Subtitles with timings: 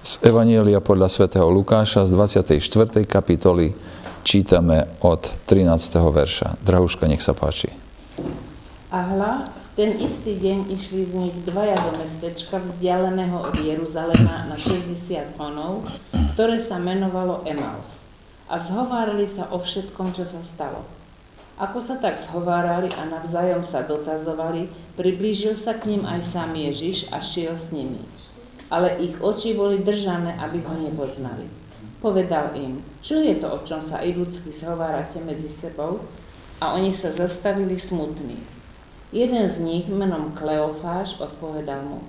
[0.00, 3.04] Z Evanielia podľa svätého Lukáša z 24.
[3.04, 3.76] kapitoly
[4.24, 5.68] čítame od 13.
[6.00, 6.56] verša.
[6.64, 7.68] Drahuška, nech sa páči.
[8.88, 14.48] A hla, v ten istý deň išli z nich dvaja do mestečka vzdialeného od Jeruzalema
[14.48, 15.84] na 60 honov,
[16.32, 18.08] ktoré sa menovalo Emaus.
[18.48, 20.80] A zhovárali sa o všetkom, čo sa stalo.
[21.60, 24.64] Ako sa tak zhovárali a navzájom sa dotazovali,
[24.96, 28.00] priblížil sa k ním aj sám Ježiš a šiel s nimi
[28.70, 31.50] ale ich oči boli držané, aby ho nepoznali.
[32.00, 36.00] Povedal im, čo je to, o čom sa i ľudsky zhovárate medzi sebou?
[36.62, 38.40] A oni sa zastavili smutní.
[39.10, 42.00] Jeden z nich, menom Kleofáš, odpovedal mu,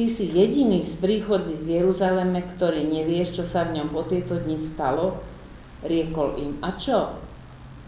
[0.00, 4.38] Ty si jediný z príchodzí v Jeruzaleme, ktorý nevieš, čo sa v ňom po tieto
[4.40, 5.20] dni stalo?
[5.84, 7.20] Riekol im, a čo?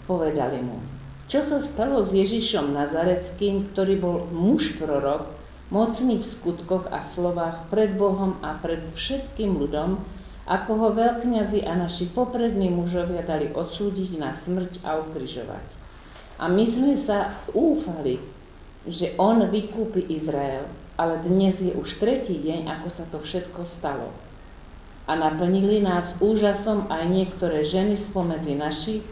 [0.04, 0.76] Povedali mu,
[1.24, 5.24] čo sa stalo s Ježišom Nazareckým, ktorý bol muž prorok,
[5.72, 9.96] mocný v skutkoch a slovách pred Bohom a pred všetkým ľudom,
[10.44, 15.64] ako ho veľkňazi a naši poprední mužovia dali odsúdiť na smrť a ukryžovať.
[16.36, 18.20] A my sme sa úfali,
[18.84, 20.68] že on vykúpi Izrael,
[21.00, 24.12] ale dnes je už tretí deň, ako sa to všetko stalo.
[25.08, 29.02] A naplnili nás úžasom aj niektoré ženy spomedzi našich,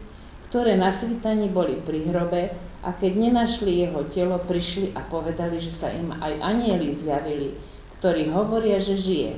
[0.50, 5.68] ktoré na svítaní boli pri hrobe a keď nenašli jeho telo, prišli a povedali, že
[5.68, 7.52] sa im aj anieli zjavili,
[8.00, 9.32] ktorí hovoria, že žije.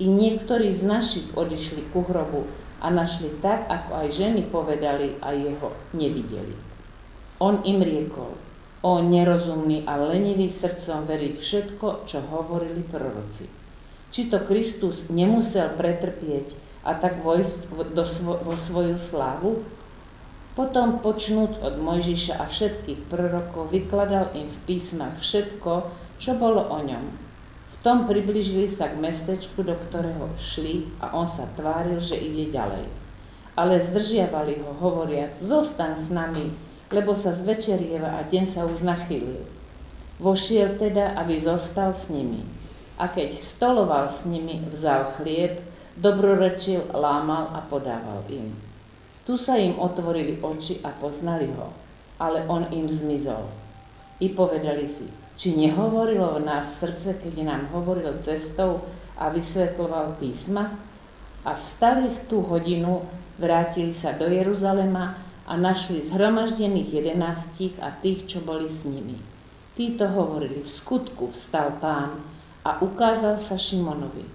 [0.00, 2.44] I niektorí z našich odišli ku hrobu
[2.80, 6.56] a našli tak, ako aj ženy povedali a jeho nevideli.
[7.40, 8.36] On im riekol,
[8.80, 13.44] o nerozumný a lenivý srdcom veriť všetko, čo hovorili proroci.
[14.10, 17.60] Či to Kristus nemusel pretrpieť a tak vojsť
[18.44, 19.60] vo svoju slávu?
[20.60, 25.88] Potom počnúc od Mojžiša a všetkých prorokov vykladal im v písmach všetko,
[26.20, 27.00] čo bolo o ňom.
[27.72, 32.52] V tom približili sa k mestečku, do ktorého šli a on sa tváril, že ide
[32.52, 32.84] ďalej.
[33.56, 36.52] Ale zdržiavali ho, hovoriac, zostan s nami,
[36.92, 39.40] lebo sa zvečerieva a deň sa už nachýlil.
[40.20, 42.44] Vošiel teda, aby zostal s nimi.
[43.00, 45.56] A keď stoloval s nimi, vzal chlieb,
[45.96, 48.69] dobrorečil, lámal a podával im.
[49.30, 51.70] Tu sa im otvorili oči a poznali ho,
[52.18, 53.46] ale on im zmizol.
[54.18, 55.06] I povedali si,
[55.38, 58.82] či nehovorilo v nás srdce, keď nám hovoril cestou
[59.14, 60.74] a vysvetloval písma?
[61.46, 63.06] A vstali v tú hodinu,
[63.38, 65.14] vrátili sa do Jeruzalema
[65.46, 69.14] a našli zhromaždených jedenáctik a tých, čo boli s nimi.
[69.78, 72.18] Títo hovorili, v skutku vstal pán
[72.66, 74.26] a ukázal sa Šimonovi.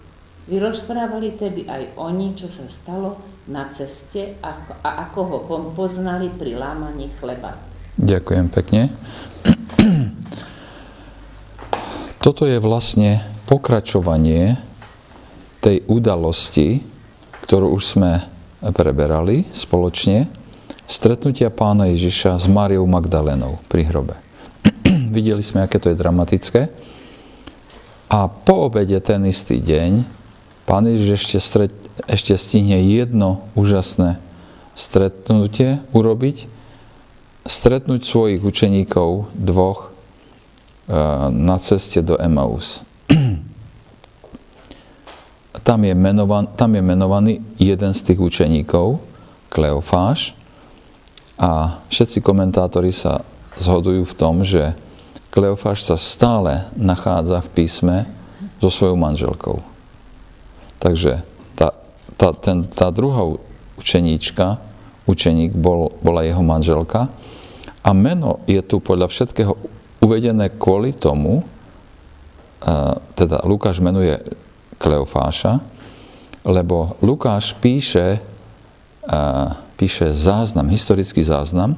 [0.48, 5.38] Vyrozprávali tedy aj oni, čo sa stalo, na ceste a, a ako ho
[5.78, 7.54] poznali pri lámaní chleba.
[7.96, 8.90] Ďakujem pekne.
[12.26, 14.58] Toto je vlastne pokračovanie
[15.62, 16.82] tej udalosti,
[17.46, 18.12] ktorú už sme
[18.74, 20.26] preberali spoločne,
[20.90, 24.18] stretnutia pána Ježiša s Máriou Magdalenou pri hrobe.
[25.16, 26.74] Videli sme, aké to je dramatické.
[28.10, 30.06] A po obede ten istý deň
[30.66, 31.74] pán Ježiš ešte stret,
[32.04, 34.20] ešte stihne jedno úžasné
[34.76, 36.52] stretnutie urobiť,
[37.48, 39.90] stretnúť svojich učeníkov dvoch e,
[41.32, 42.84] na ceste do Emaus.
[45.66, 49.02] Tam je, menovan, tam je menovaný jeden z tých učeníkov,
[49.50, 50.38] Kleofáš,
[51.36, 53.28] a všetci komentátori sa
[53.60, 54.72] zhodujú v tom, že
[55.36, 57.98] Kleofáš sa stále nachádza v písme
[58.64, 59.60] so svojou manželkou.
[60.80, 61.28] Takže
[62.16, 63.24] tá, ten, tá druhá
[63.76, 64.60] učeníčka,
[65.06, 67.12] učeník bol, bola jeho manželka
[67.86, 69.54] a meno je tu podľa všetkého
[70.02, 71.46] uvedené kvôli tomu,
[73.14, 74.18] teda Lukáš menuje
[74.82, 75.62] Kleofáša,
[76.46, 78.22] lebo Lukáš píše,
[79.78, 81.78] píše záznam, historický záznam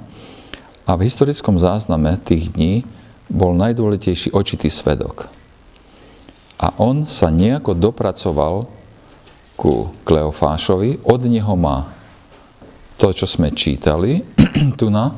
[0.88, 2.88] a v historickom zázname tých dní
[3.28, 5.28] bol najdôležitejší očitý svedok.
[6.58, 8.72] A on sa nejako dopracoval
[9.57, 11.89] ku Kleofášovi, od neho má
[13.01, 14.21] to, čo sme čítali
[14.80, 15.12] tu na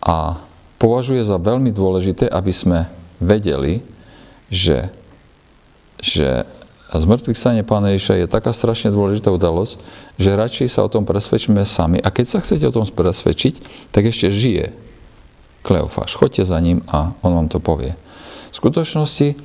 [0.00, 0.40] a
[0.80, 2.88] považuje za veľmi dôležité, aby sme
[3.20, 3.84] vedeli,
[4.48, 4.88] že,
[6.00, 6.48] že
[6.96, 9.78] zmrtvých stane Pána Ježiša je taká strašne dôležitá udalosť,
[10.18, 12.02] že radšej sa o tom presvedčíme sami.
[12.02, 13.54] A keď sa chcete o tom presvedčiť,
[13.94, 14.74] tak ešte žije
[15.62, 16.16] Kleofáš.
[16.16, 17.92] Choďte za ním a on vám to povie.
[18.50, 19.36] V skutočnosti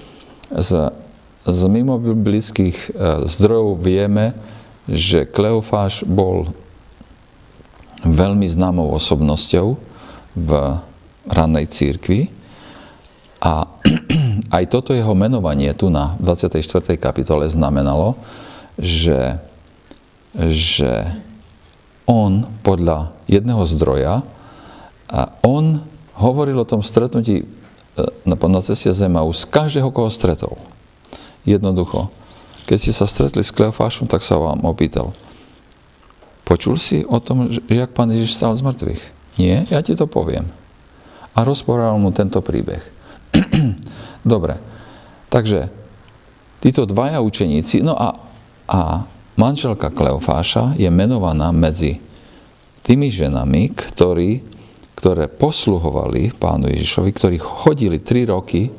[0.56, 0.70] z
[1.46, 2.90] z mimo biblických e,
[3.30, 4.34] zdrojov vieme,
[4.90, 6.50] že Kleofáš bol
[8.06, 9.78] veľmi známou osobnosťou
[10.36, 10.50] v
[11.26, 12.36] rannej církvi
[13.46, 13.70] A
[14.58, 16.98] aj toto jeho menovanie tu na 24.
[16.98, 18.18] kapitole znamenalo,
[18.82, 19.38] že,
[20.34, 21.06] že
[22.10, 24.26] on podľa jedného zdroja,
[25.06, 25.86] a on
[26.18, 27.46] hovoril o tom stretnutí e,
[28.26, 30.58] na, ceste Zemaus každého, koho stretol.
[31.46, 32.10] Jednoducho.
[32.66, 35.14] Keď ste sa stretli s Kleofášom, tak sa vám opýtal.
[36.46, 39.04] Počul si o tom, že jak pán Ježiš stal z mŕtvych?
[39.38, 39.66] Nie?
[39.70, 40.50] Ja ti to poviem.
[41.38, 42.82] A rozpovedal mu tento príbeh.
[44.26, 44.58] Dobre.
[45.30, 45.70] Takže
[46.62, 48.18] títo dvaja učeníci, no a,
[48.66, 49.06] a
[49.38, 52.02] manželka Kleofáša je menovaná medzi
[52.86, 54.46] tými ženami, ktorí,
[54.94, 58.70] ktoré posluhovali pánu Ježišovi, ktorí chodili tri roky,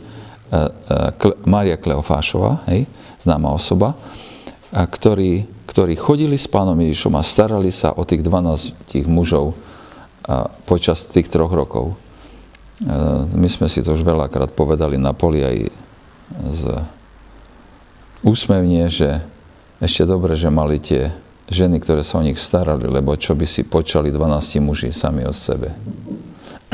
[1.47, 2.87] Maria Kleofášova, hej,
[3.23, 3.95] známa osoba,
[4.75, 9.55] a ktorí, ktorí chodili s pánom Ježišom a starali sa o tých 12 mužov
[10.27, 11.95] a počas tých troch rokov.
[13.33, 15.57] My sme si to už veľakrát povedali na poli aj
[16.51, 16.63] z
[18.27, 19.23] úsmevne, že
[19.79, 21.15] ešte dobre, že mali tie
[21.47, 25.37] ženy, ktoré sa o nich starali, lebo čo by si počali 12 muži sami od
[25.37, 25.71] sebe.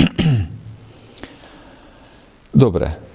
[2.52, 3.11] Dobre,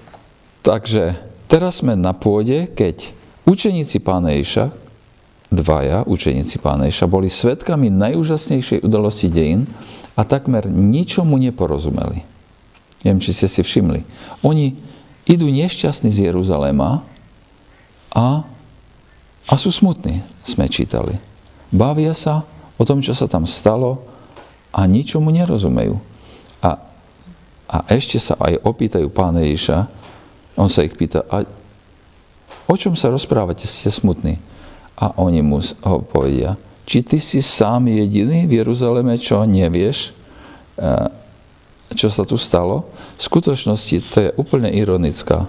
[0.62, 1.16] takže
[1.50, 3.12] teraz sme na pôde, keď
[3.48, 4.74] učeníci pána Ježa,
[5.48, 9.64] dvaja učeníci pána Ježa, boli svetkami najúžasnejšej udalosti dejín
[10.18, 12.26] a takmer ničomu neporozumeli.
[13.06, 14.02] Neviem, či ste si všimli.
[14.42, 14.74] Oni
[15.28, 17.06] idú nešťastní z Jeruzaléma
[18.10, 18.42] a,
[19.46, 21.16] a sú smutní, sme čítali.
[21.70, 22.42] Bavia sa
[22.80, 24.02] o tom, čo sa tam stalo
[24.72, 26.00] a ničomu nerozumejú.
[26.64, 26.70] A,
[27.68, 29.97] a ešte sa aj opýtajú pána Ježiša,
[30.58, 31.46] on sa ich pýta, a
[32.66, 34.42] o čom sa rozprávate, ste smutní?
[34.98, 40.10] A oni mu ho povedia, či ty si sám jediný v Jeruzaleme, čo nevieš,
[41.94, 45.46] čo sa tu stalo, v skutočnosti to je úplne ironická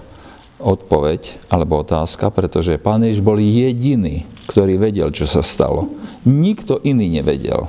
[0.60, 5.88] odpoveď alebo otázka, pretože pán Ježiš bol jediný, ktorý vedel, čo sa stalo.
[6.22, 7.66] Nikto iný nevedel,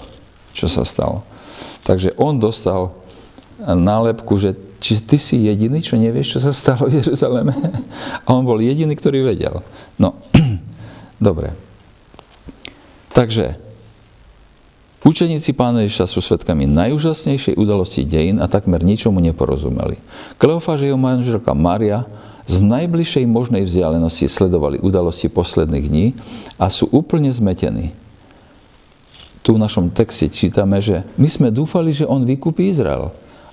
[0.52, 1.24] čo sa stalo.
[1.88, 2.94] Takže on dostal
[3.64, 7.54] nálepku, že či ty si jediný, čo nevieš, čo sa stalo v Jeruzaleme?
[8.26, 9.62] A on bol jediný, ktorý vedel.
[10.02, 10.18] No,
[11.22, 11.54] dobre.
[13.14, 13.62] Takže,
[15.02, 19.98] Učeníci pána Ježiša sú svetkami najúžasnejšej udalosti dejín a takmer ničomu neporozumeli.
[20.38, 22.06] Kleofáž jeho manželka Maria
[22.46, 26.08] z najbližšej možnej vzdialenosti sledovali udalosti posledných dní
[26.62, 27.98] a sú úplne zmetení.
[29.42, 33.10] Tu v našom texte čítame, že my sme dúfali, že on vykúpi Izrael.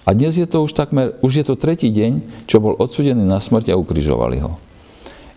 [0.09, 3.45] A dnes je to už takmer, už je to tretí deň, čo bol odsudený na
[3.45, 4.57] smrť a ukrižovali ho.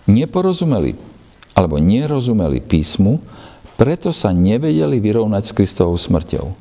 [0.07, 0.95] Neporozumeli,
[1.51, 3.19] alebo nerozumeli písmu,
[3.75, 6.55] preto sa nevedeli vyrovnať s Kristovou smrťou.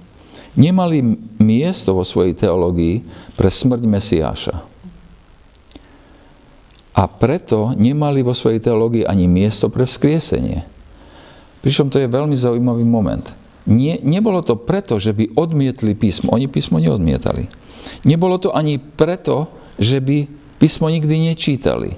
[0.58, 0.98] Nemali
[1.38, 3.06] miesto vo svojej teológii
[3.38, 4.56] pre smrť Mesiáša.
[6.98, 10.66] A preto nemali vo svojej teológii ani miesto pre vzkriesenie.
[11.62, 13.22] Pričom to je veľmi zaujímavý moment.
[13.68, 16.32] Nie, nebolo to preto, že by odmietli písmo.
[16.32, 17.48] Oni písmo neodmietali.
[18.08, 20.24] Nebolo to ani preto, že by
[20.56, 21.96] písmo nikdy nečítali.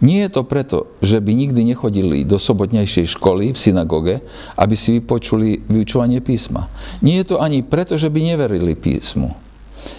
[0.00, 4.16] Nie je to preto, že by nikdy nechodili do sobotnejšej školy v synagóge,
[4.56, 6.72] aby si vypočuli vyučovanie písma.
[7.04, 9.36] Nie je to ani preto, že by neverili písmu.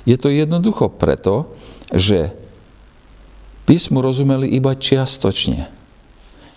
[0.10, 1.54] Je to jednoducho preto,
[1.94, 2.34] že
[3.70, 5.70] písmu rozumeli iba čiastočne.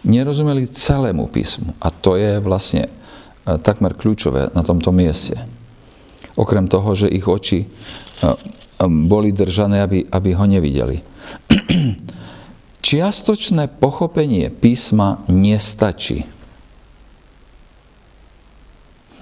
[0.09, 1.77] Nerozumeli celému písmu.
[1.85, 2.89] A to je vlastne
[3.45, 5.37] takmer kľúčové na tomto mieste.
[6.35, 8.35] Okrem toho, že ich oči e, e,
[8.89, 10.99] boli držané, aby, aby ho nevideli.
[12.85, 16.25] Čiastočné pochopenie písma nestačí.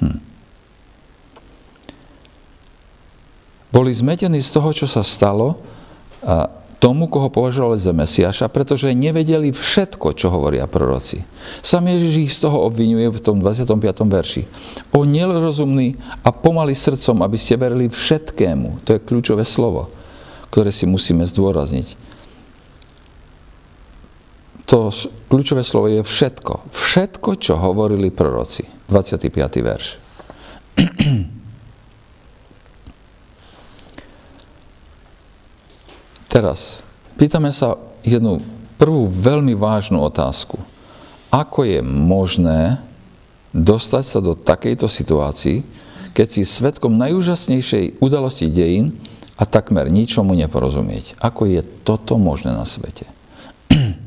[0.03, 0.19] Hm.
[3.71, 5.59] Boli zmetení z toho, čo sa stalo
[6.23, 11.23] a tomu, koho považovali za Mesiaša, pretože nevedeli všetko, čo hovoria proroci.
[11.63, 13.79] Sam Ježiš ich z toho obvinuje v tom 25.
[14.03, 14.43] verši.
[14.91, 15.95] O nerozumný
[16.27, 18.83] a pomaly srdcom, aby ste verili všetkému.
[18.83, 19.95] To je kľúčové slovo,
[20.51, 22.13] ktoré si musíme zdôrazniť
[24.73, 24.89] to
[25.29, 26.73] kľúčové slovo je všetko.
[26.73, 28.65] Všetko, čo hovorili proroci.
[28.89, 29.29] 25.
[29.61, 29.87] verš.
[36.33, 36.81] Teraz,
[37.21, 38.41] pýtame sa jednu
[38.81, 40.57] prvú veľmi vážnu otázku.
[41.29, 42.81] Ako je možné
[43.53, 45.61] dostať sa do takejto situácii,
[46.17, 48.97] keď si svetkom najúžasnejšej udalosti dejín
[49.37, 51.21] a takmer ničomu neporozumieť?
[51.21, 53.05] Ako je toto možné na svete?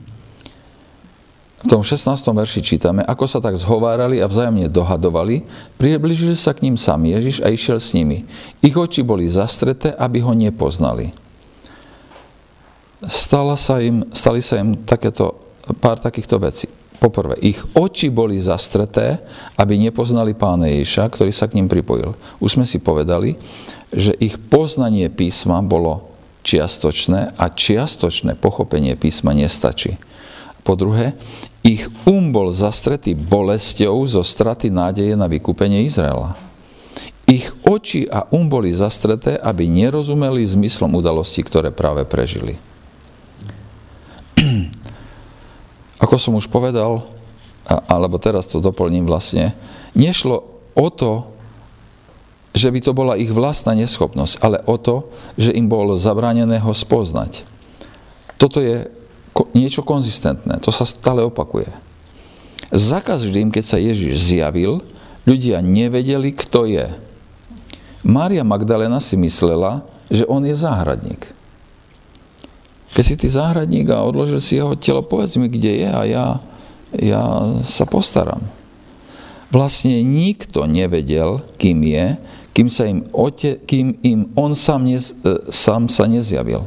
[1.61, 2.09] V tom 16.
[2.09, 5.45] verši čítame, ako sa tak zhovárali a vzájomne dohadovali,
[5.77, 8.25] približil sa k ním sám Ježiš a išiel s nimi.
[8.65, 11.24] Ich oči boli zastreté, aby ho nepoznali.
[13.09, 15.37] Stala sa im, stali sa im takéto,
[15.81, 16.67] pár takýchto vecí.
[16.95, 19.19] Poprvé, ich oči boli zastreté,
[19.59, 22.15] aby nepoznali pána Ježiša, ktorý sa k ním pripojil.
[22.39, 23.35] Už sme si povedali,
[23.91, 29.99] že ich poznanie písma bolo čiastočné a čiastočné pochopenie písma nestačí.
[30.65, 31.13] Po druhé,
[31.61, 36.37] ich um bol zastretý bolesťou zo straty nádeje na vykúpenie Izraela.
[37.25, 42.57] Ich oči a um boli zastreté, aby nerozumeli zmyslom udalostí, ktoré práve prežili.
[46.03, 47.07] Ako som už povedal,
[47.65, 49.55] alebo teraz to doplním vlastne,
[49.97, 51.31] nešlo o to,
[52.55, 56.71] že by to bola ich vlastná neschopnosť, ale o to, že im bolo zabránené ho
[56.71, 57.43] spoznať.
[58.39, 58.87] Toto je
[59.51, 61.67] niečo konzistentné, to sa stále opakuje.
[62.71, 64.79] Za každým, keď sa Ježiš zjavil,
[65.27, 66.87] ľudia nevedeli, kto je.
[68.07, 71.34] Mária Magdalena si myslela, že on je záhradník.
[72.95, 76.25] Keď si ty záhradník a odložil si jeho telo, povedz mi, kde je a ja,
[76.95, 77.23] ja
[77.67, 78.39] sa postaram.
[79.51, 82.15] Vlastne nikto nevedel, kým je,
[82.55, 86.63] kým, sa im, ote, kým im on sám, nez, e, sám sa nezjavil.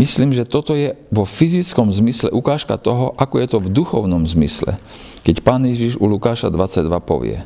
[0.00, 4.80] Myslím, že toto je vo fyzickom zmysle ukážka toho, ako je to v duchovnom zmysle.
[5.28, 7.44] Keď pán Ježiš u Lukáša 22 povie,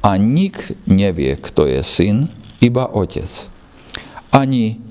[0.00, 0.56] a nik
[0.88, 2.32] nevie, kto je syn,
[2.64, 3.28] iba otec.
[4.32, 4.83] Ani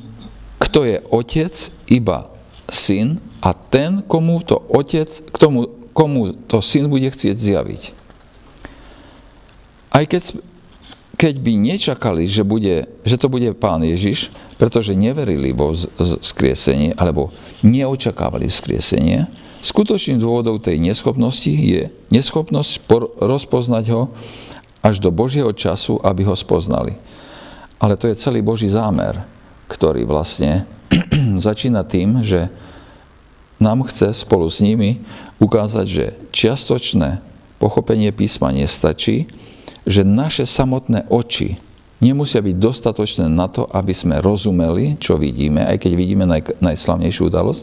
[0.63, 1.53] kto je otec,
[1.91, 2.31] iba
[2.71, 7.81] syn a ten, komu to otec, k tomu, komu to syn bude chcieť zjaviť.
[9.93, 10.39] Aj keď,
[11.19, 15.75] keď by nečakali, že, bude, že to bude pán Ježiš, pretože neverili vo
[16.23, 19.27] skriesenie, alebo neočakávali skriesenie,
[19.59, 22.87] skutočným dôvodom tej neschopnosti je neschopnosť
[23.19, 24.09] rozpoznať ho
[24.83, 26.95] až do Božieho času, aby ho spoznali.
[27.77, 29.32] Ale to je celý Boží zámer
[29.67, 30.67] ktorý vlastne
[31.47, 32.49] začína tým, že
[33.63, 34.99] nám chce spolu s nimi
[35.39, 36.05] ukázať, že
[36.35, 37.23] čiastočné
[37.61, 39.31] pochopenie písma nestačí,
[39.87, 41.55] že naše samotné oči
[42.03, 47.31] nemusia byť dostatočné na to, aby sme rozumeli, čo vidíme, aj keď vidíme naj, najslavnejšiu
[47.31, 47.61] udalosť,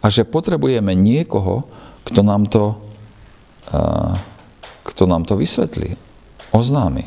[0.00, 1.68] a že potrebujeme niekoho,
[2.08, 2.80] kto nám to,
[3.68, 4.16] uh,
[4.88, 6.00] kto nám to vysvetlí,
[6.56, 7.04] oznámi.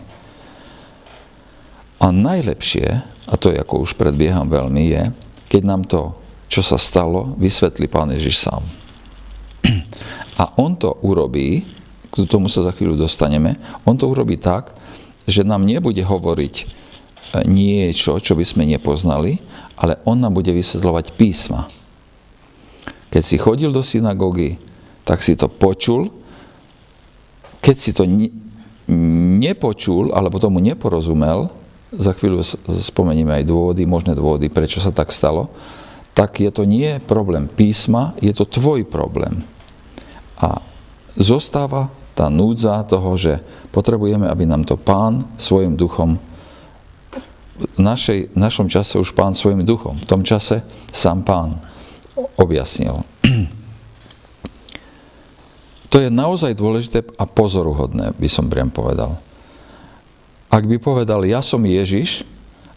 [1.98, 5.04] A najlepšie, a to je ako už predbieham veľmi, je,
[5.52, 6.16] keď nám to,
[6.48, 8.64] čo sa stalo, vysvetlí Pán Ježiš sám.
[10.42, 11.68] A on to urobí,
[12.08, 14.72] k tomu sa za chvíľu dostaneme, on to urobí tak,
[15.28, 16.66] že nám nebude hovoriť e,
[17.52, 19.44] niečo, čo by sme nepoznali,
[19.76, 21.68] ale on nám bude vysvetľovať písma.
[23.12, 24.56] Keď si chodil do synagógy,
[25.04, 26.12] tak si to počul.
[27.60, 28.08] Keď si to
[29.42, 31.52] nepočul, alebo tomu neporozumel,
[31.92, 35.48] za chvíľu spomenieme aj dôvody, možné dôvody, prečo sa tak stalo,
[36.12, 39.46] tak je to nie problém písma, je to tvoj problém.
[40.42, 40.60] A
[41.16, 43.40] zostáva tá núdza toho, že
[43.70, 46.18] potrebujeme, aby nám to pán svojim duchom
[47.58, 50.62] v našej, v našom čase už pán svojim duchom, v tom čase
[50.94, 51.58] sám pán
[52.38, 53.02] objasnil.
[55.88, 59.18] To je naozaj dôležité a pozoruhodné, by som priam povedal
[60.48, 62.24] ak by povedal, ja som Ježiš,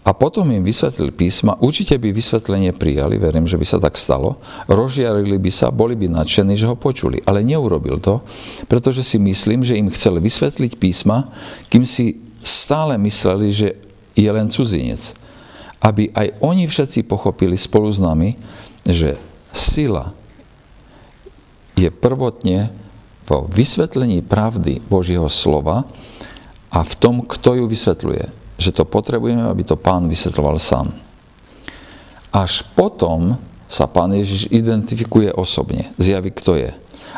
[0.00, 4.40] a potom im vysvetlil písma, určite by vysvetlenie prijali, verím, že by sa tak stalo,
[4.64, 7.20] rozžiarili by sa, boli by nadšení, že ho počuli.
[7.28, 8.24] Ale neurobil to,
[8.64, 11.28] pretože si myslím, že im chcel vysvetliť písma,
[11.68, 13.68] kým si stále mysleli, že
[14.16, 15.12] je len cudzinec.
[15.84, 18.40] Aby aj oni všetci pochopili spolu s nami,
[18.88, 19.20] že
[19.52, 20.16] sila
[21.76, 22.72] je prvotne
[23.28, 25.84] vo vysvetlení pravdy Božieho slova,
[26.70, 28.24] a v tom, kto ju vysvetľuje.
[28.60, 30.92] Že to potrebujeme, aby to pán vysvetľoval sám.
[32.30, 33.34] Až potom
[33.66, 36.70] sa pán Ježiš identifikuje osobne, zjaví, kto je.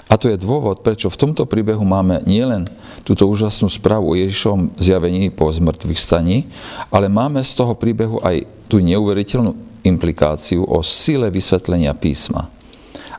[0.09, 2.69] A to je dôvod, prečo v tomto príbehu máme nielen
[3.01, 6.49] túto úžasnú správu o Ježišovom zjavení po zmrtvých staní,
[6.93, 12.49] ale máme z toho príbehu aj tú neuveriteľnú implikáciu o sile vysvetlenia písma.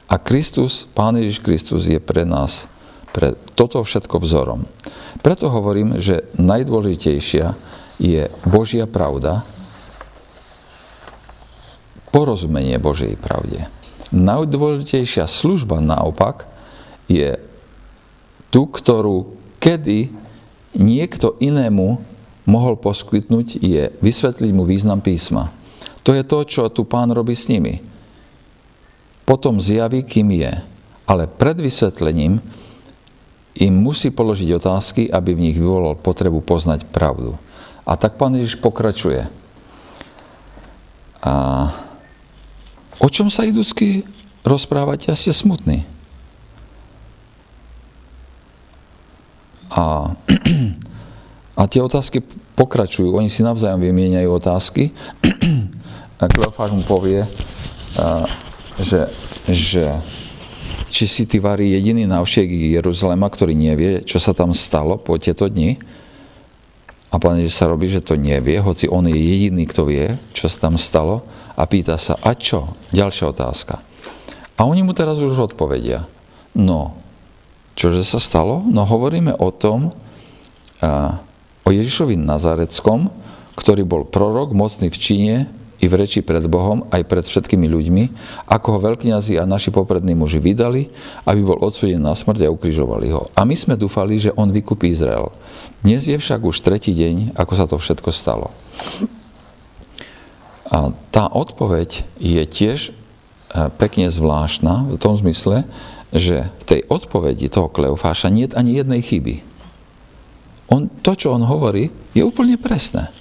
[0.05, 2.69] A Kristus, Pán Ježiš Kristus je pre nás,
[3.09, 4.61] pre toto všetko vzorom.
[5.21, 7.53] Preto hovorím, že najdôležitejšia
[8.01, 9.45] je Božia pravda,
[12.13, 13.65] porozumenie Božej pravde.
[14.13, 16.45] Najdôležitejšia služba naopak
[17.09, 17.41] je
[18.53, 20.13] tu, ktorú kedy
[20.77, 21.97] niekto inému
[22.45, 25.49] mohol poskytnúť, je vysvetliť mu význam písma.
[26.05, 27.79] To je to, čo tu pán robí s nimi.
[29.23, 30.51] Potom zjaví, kým je.
[31.07, 32.43] Ale pred vysvetlením
[33.59, 37.37] im musí položiť otázky, aby v nich vyvolal potrebu poznať pravdu.
[37.85, 39.29] A tak pán Ježiš pokračuje.
[41.23, 41.33] A
[42.97, 44.07] o čom sa idúcky
[44.41, 45.85] rozprávate a ste smutní?
[49.73, 50.13] A,
[51.59, 52.21] a tie otázky
[52.53, 54.93] pokračujú, oni si navzájom vymieňajú otázky.
[56.33, 57.27] Kleofáš mu povie,
[58.79, 59.11] že,
[59.49, 59.91] že
[60.93, 65.49] či si ty varí jediný návštek Jeruzalema, ktorý nevie, čo sa tam stalo po tieto
[65.49, 65.81] dni.
[67.09, 70.45] A pán Ježiš sa robí, že to nevie, hoci on je jediný, kto vie, čo
[70.45, 71.25] sa tam stalo.
[71.57, 72.77] A pýta sa, a čo?
[72.93, 73.81] Ďalšia otázka.
[74.53, 76.05] A oni mu teraz už odpovedia.
[76.53, 76.93] No,
[77.73, 78.61] čože sa stalo?
[78.61, 79.97] No hovoríme o tom,
[80.77, 81.17] a,
[81.65, 83.09] o Ježišovi Nazareckom,
[83.57, 85.35] ktorý bol prorok, mocný v Číne,
[85.83, 88.03] i v reči pred Bohom, aj pred všetkými ľuďmi,
[88.47, 90.87] ako ho veľkňazi a naši poprední muži vydali,
[91.27, 93.27] aby bol odsudený na smrť a ukrižovali ho.
[93.35, 95.35] A my sme dúfali, že on vykupí Izrael.
[95.83, 98.47] Dnes je však už tretí deň, ako sa to všetko stalo.
[100.71, 102.91] A tá odpoveď je tiež e,
[103.75, 105.67] pekne zvláštna v tom zmysle,
[106.15, 109.35] že v tej odpovedi toho Kleofáša nie je ani jednej chyby.
[110.71, 113.11] On, to, čo on hovorí, je úplne presné.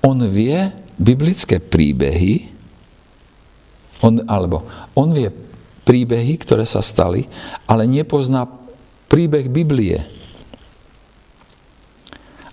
[0.00, 2.50] On vie, biblické príbehy,
[4.02, 5.30] on, alebo on vie
[5.84, 7.28] príbehy, ktoré sa stali,
[7.68, 8.48] ale nepozná
[9.08, 10.00] príbeh Biblie.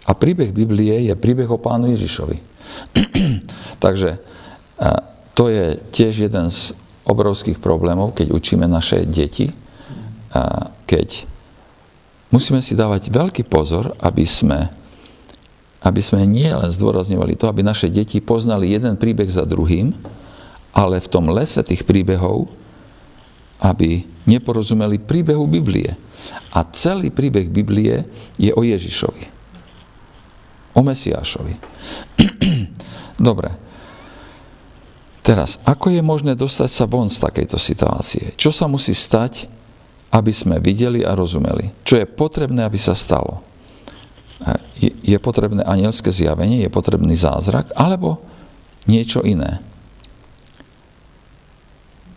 [0.06, 2.38] A príbeh Biblie je príbeh o pánu Ježišovi.
[3.84, 4.20] Takže
[5.38, 6.76] to je tiež jeden z
[7.08, 9.50] obrovských problémov, keď učíme naše deti,
[10.86, 11.26] keď
[12.30, 14.81] musíme si dávať veľký pozor, aby sme
[15.82, 19.98] aby sme nie len zdôrazňovali to, aby naše deti poznali jeden príbeh za druhým,
[20.72, 22.48] ale v tom lese tých príbehov,
[23.62, 25.98] aby neporozumeli príbehu Biblie.
[26.54, 28.06] A celý príbeh Biblie
[28.38, 29.26] je o Ježišovi.
[30.78, 31.54] O Mesiášovi.
[33.18, 33.50] Dobre.
[35.22, 38.34] Teraz, ako je možné dostať sa von z takejto situácie?
[38.34, 39.46] Čo sa musí stať,
[40.10, 41.86] aby sme videli a rozumeli?
[41.86, 43.51] Čo je potrebné, aby sa stalo?
[44.82, 48.22] Je potrebné anielské zjavenie, je potrebný zázrak, alebo
[48.90, 49.62] niečo iné.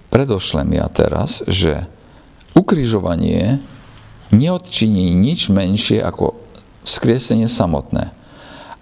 [0.09, 1.91] Predošlem ja teraz, že
[2.55, 3.59] ukrižovanie
[4.31, 6.39] neodčiní nič menšie ako
[6.87, 8.15] skriesenie samotné.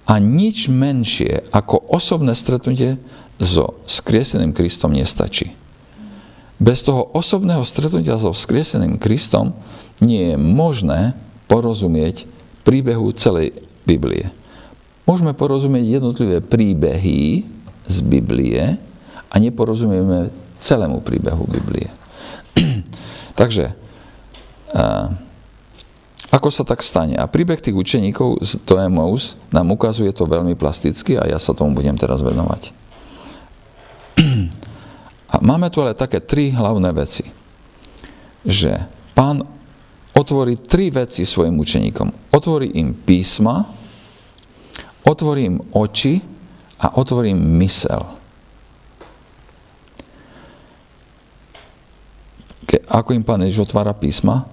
[0.04, 3.00] A nič menšie ako osobné stretnutie
[3.40, 5.56] so skrieseným Kristom nestačí.
[6.62, 9.56] Bez toho osobného stretnutia so skrieseným Kristom
[9.98, 11.18] nie je možné
[11.50, 12.28] porozumieť
[12.62, 14.30] príbehu celej Biblie.
[15.02, 17.42] Môžeme porozumieť jednotlivé príbehy
[17.90, 18.78] z Biblie
[19.26, 20.30] a neporozumieme
[20.62, 21.90] celému príbehu Biblie.
[23.40, 23.74] Takže,
[26.32, 27.18] ako sa tak stane?
[27.18, 31.76] A príbeh tých učeníkov z Toemous nám ukazuje to veľmi plasticky a ja sa tomu
[31.76, 32.72] budem teraz venovať.
[35.32, 37.24] A máme tu ale také tri hlavné veci.
[38.44, 38.84] Že
[39.16, 39.40] pán
[40.12, 42.32] otvorí tri veci svojim učeníkom.
[42.32, 43.64] Otvorí im písma,
[45.08, 46.20] otvorí im oči
[46.80, 48.02] a otvorí im mysel.
[52.68, 54.46] Ke, ako im Pán Ježiš otvára písma,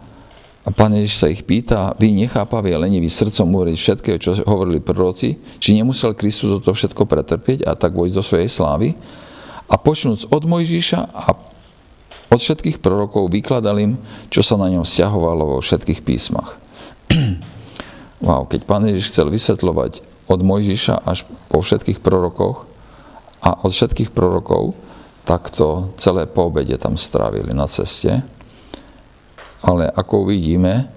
[0.67, 4.84] a Pán Ježiš sa ich pýta, vy nechápaví a leniví srdcom hovoriť všetkého, čo hovorili
[4.84, 8.93] proroci, či nemusel Kristus toto všetko pretrpieť a tak vojsť do svojej slávy.
[9.65, 11.48] A počnúc od Mojžiša a
[12.29, 13.93] od všetkých prorokov vykladal im,
[14.29, 16.61] čo sa na ňom vzťahovalo vo všetkých písmach.
[18.25, 22.69] wow, keď pán Ježiš chcel vysvetľovať od Mojžiša až po všetkých prorokoch
[23.41, 24.77] a od všetkých prorokov,
[25.25, 28.21] tak to celé po obede tam strávili na ceste.
[29.65, 30.87] Ale ako uvidíme,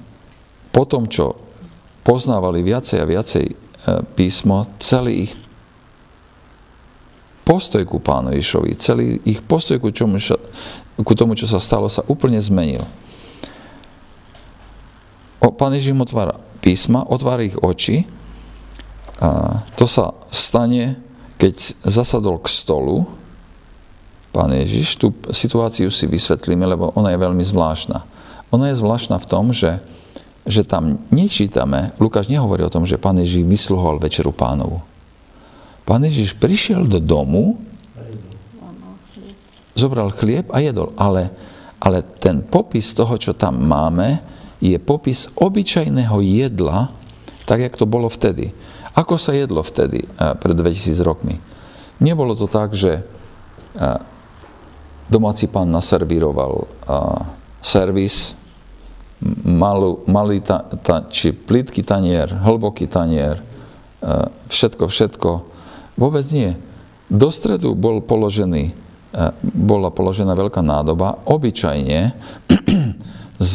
[0.72, 1.36] po tom, čo
[2.04, 3.54] poznávali viacej a viacej e,
[4.16, 5.32] písmo, celý ich
[7.42, 8.32] postoj ku pánu
[8.78, 10.16] celý ich postoj ku, čomu,
[11.00, 12.85] ku tomu, čo sa stalo, sa úplne zmenil.
[15.40, 18.05] O, pán Ježiš otvára písma, otvára ich oči.
[19.18, 21.00] A to sa stane,
[21.40, 23.09] keď zasadol k stolu
[24.33, 24.96] pán Ježiš.
[24.96, 28.02] Tú situáciu si vysvetlíme, lebo ona je veľmi zvláštna.
[28.52, 29.81] Ona je zvláštna v tom, že,
[30.48, 34.81] že tam nečítame, Lukáš nehovorí o tom, že pán Ježiš vysluhoval večeru pánovu.
[35.83, 37.59] Pán Ježiš prišiel do domu,
[39.74, 40.92] zobral chlieb a jedol.
[40.96, 41.32] Ale,
[41.80, 44.20] ale ten popis toho, čo tam máme,
[44.62, 46.94] je popis obyčajného jedla,
[47.42, 48.54] tak, jak to bolo vtedy.
[48.94, 51.40] Ako sa jedlo vtedy, eh, pred 2000 rokmi?
[51.98, 53.98] Nebolo to tak, že eh,
[55.11, 57.20] domáci pán naservíroval eh,
[57.58, 58.38] servis,
[59.46, 63.38] malú, malý ta, ta, či plitký tanier, hlboký tanier,
[64.50, 65.30] všetko, všetko
[65.96, 66.56] Vôbec nie.
[67.12, 68.72] Do stredu bol položený
[69.42, 72.16] bola položená veľká nádoba, obyčajne
[73.53, 73.55] z,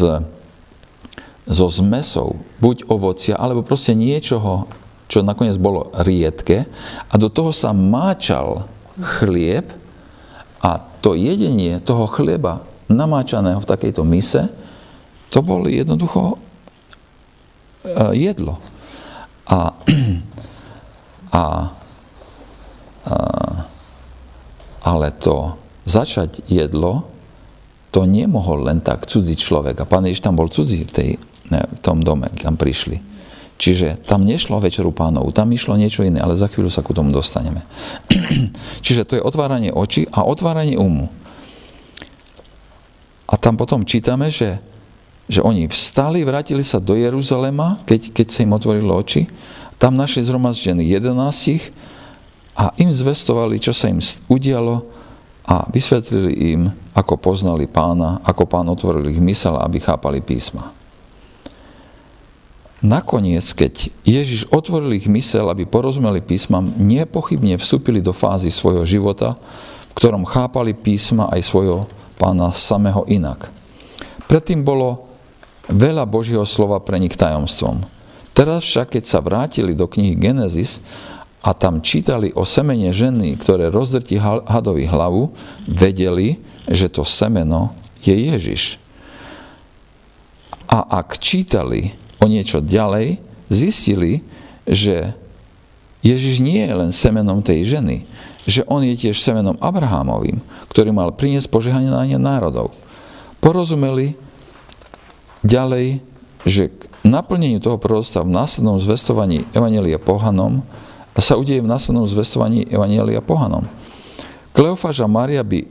[1.49, 4.69] zo zmesou, buď ovocia, alebo proste niečoho,
[5.09, 6.69] čo nakoniec bolo riedke,
[7.09, 8.69] a do toho sa máčal
[9.01, 9.65] chlieb
[10.61, 14.49] a to jedenie toho chleba namáčaného v takejto mise,
[15.33, 16.37] to bolo jednoducho e,
[18.15, 18.61] jedlo.
[19.47, 19.73] A,
[21.41, 21.43] a,
[23.07, 23.15] a
[24.87, 27.03] ale to začať jedlo,
[27.91, 29.83] to nemohol len tak cudzí človek.
[29.83, 31.09] A pán Ježiš tam bol cudzí v, tej,
[31.51, 33.19] ne, v tom dome, kam prišli.
[33.57, 37.09] Čiže tam nešlo večeru pánov, tam išlo niečo iné, ale za chvíľu sa ku tomu
[37.09, 37.65] dostaneme.
[38.85, 41.09] Čiže to je otváranie očí a otváranie umu.
[43.27, 44.61] A tam potom čítame, že,
[45.27, 49.27] že oni vstali, vrátili sa do Jeruzalema, keď, keď sa im otvorilo oči.
[49.81, 51.96] Tam našli zhromaždení 11
[52.57, 54.81] a im zvestovali, čo sa im udialo
[55.45, 56.61] a vysvetlili im,
[56.97, 60.73] ako poznali pána, ako pán otvoril ich mysel, aby chápali písma.
[62.81, 69.37] Nakoniec, keď Ježiš otvoril ich mysel, aby porozumeli písmam, nepochybne vstúpili do fázy svojho života,
[69.89, 71.89] v ktorom chápali písma aj svojho
[72.21, 73.49] pána samého inak.
[74.29, 75.09] Predtým bolo
[75.69, 77.81] veľa Božieho slova pre nich tajomstvom.
[78.37, 80.77] Teraz však, keď sa vrátili do knihy Genesis
[81.41, 85.31] a tam čítali o semene ženy, ktoré rozdrti hadovi hlavu,
[85.69, 88.81] vedeli, že to semeno je Ježiš.
[90.67, 94.25] A ak čítali o niečo ďalej, zistili,
[94.67, 95.15] že
[96.03, 98.03] Ježiš nie je len semenom tej ženy,
[98.47, 100.39] že on je tiež semenom Abrahámovým,
[100.71, 102.71] ktorý mal priniesť požehnanie národov.
[103.43, 104.15] Porozumeli
[105.43, 105.99] ďalej,
[106.47, 110.63] že k naplneniu toho proroctva v následnom zvestovaní Evanelia pohanom
[111.17, 113.65] sa udeje v následnom zvestovaní Evanielia pohanom.
[114.53, 115.65] Kleofáž a Mária by,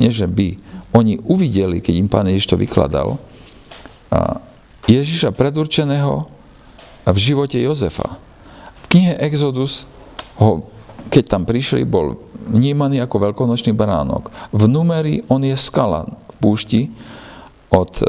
[0.00, 0.56] nie že by,
[0.90, 3.20] oni uvideli, keď im pán Ježiš to vykladal,
[4.90, 6.26] Ježiša predurčeného
[7.06, 8.18] v živote Jozefa.
[8.82, 9.86] V knihe Exodus
[10.42, 10.66] ho,
[11.12, 12.18] keď tam prišli, bol
[12.50, 14.32] vnímaný ako veľkonočný baránok.
[14.50, 16.90] V numeri on je skala v púšti
[17.70, 18.04] od e,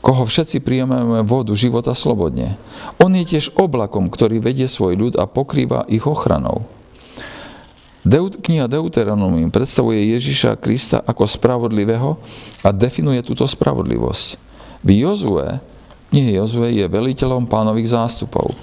[0.00, 2.56] koho všetci príjmeme vodu života slobodne.
[3.00, 6.64] On je tiež oblakom, ktorý vedie svoj ľud a pokrýva ich ochranou.
[8.00, 12.16] Deut, kniha Deuteronomium predstavuje Ježiša Krista ako spravodlivého
[12.64, 14.40] a definuje túto spravodlivosť.
[14.80, 15.60] V Jozue,
[16.08, 18.56] nie Jozue je veliteľom pánových zástupov.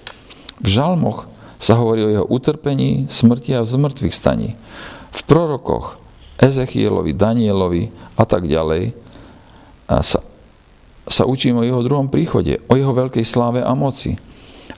[0.58, 1.30] V žalmoch
[1.62, 4.58] sa hovorí o jeho utrpení, smrti a zmrtvých staní.
[5.13, 6.02] V prorokoch
[6.41, 8.97] Ezechielovi, Danielovi a tak ďalej
[9.86, 10.19] sa
[11.08, 14.20] sa učíme o jeho druhom príchode, o jeho veľkej sláve a moci.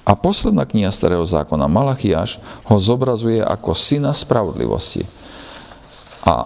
[0.06, 2.38] A posledná kniha Starého zákona, Malachiáš,
[2.70, 5.06] ho zobrazuje ako syna spravodlivosti.
[6.26, 6.46] A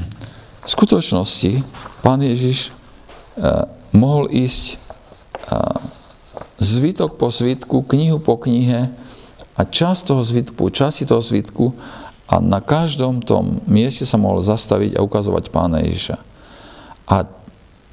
[0.64, 1.64] v skutočnosti
[2.04, 3.64] pán Ježiš eh,
[3.96, 4.76] mohol ísť eh,
[6.60, 8.92] zvitok po zvitku, knihu po knihe
[9.56, 11.72] a časť toho zvitku, časti toho zvitku
[12.32, 16.16] a na každom tom mieste sa mohol zastaviť a ukazovať pána Ježiša.
[17.12, 17.28] A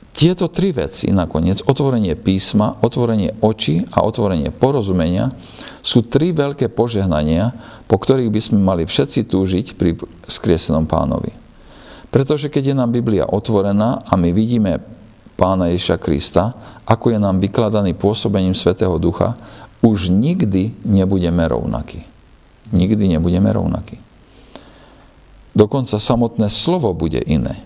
[0.10, 5.32] tieto tri veci nakoniec, otvorenie písma, otvorenie očí a otvorenie porozumenia,
[5.80, 7.56] sú tri veľké požehnania,
[7.88, 9.96] po ktorých by sme mali všetci túžiť pri
[10.28, 11.32] skriesenom pánovi.
[12.10, 14.82] Pretože keď je nám Biblia otvorená a my vidíme
[15.40, 19.38] pána Ježiša Krista, ako je nám vykladaný pôsobením Svetého Ducha,
[19.80, 22.04] už nikdy nebudeme rovnakí.
[22.76, 24.02] Nikdy nebudeme rovnakí.
[25.56, 27.64] Dokonca samotné slovo bude iné.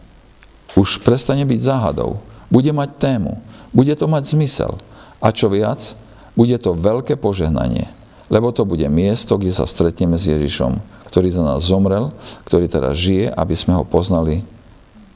[0.78, 2.22] Už prestane byť záhadou
[2.54, 3.42] bude mať tému,
[3.74, 4.78] bude to mať zmysel.
[5.18, 5.98] A čo viac,
[6.38, 7.90] bude to veľké požehnanie,
[8.30, 10.78] lebo to bude miesto, kde sa stretneme s Ježišom,
[11.10, 12.14] ktorý za nás zomrel,
[12.46, 14.46] ktorý teraz žije, aby sme ho poznali,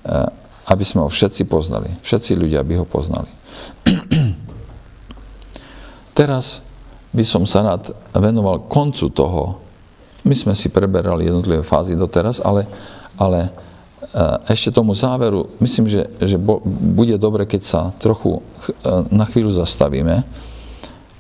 [0.05, 0.29] eh,
[0.73, 1.93] aby sme ho všetci poznali.
[2.01, 3.29] Všetci ľudia by ho poznali.
[6.17, 6.65] Teraz
[7.13, 9.61] by som sa rád venoval koncu toho.
[10.25, 12.67] My sme si preberali jednotlivé fázy doteraz, ale,
[13.15, 13.53] ale
[14.47, 16.39] ešte tomu záveru, myslím, že, že
[16.95, 18.39] bude dobre, keď sa trochu
[19.11, 20.23] na chvíľu zastavíme.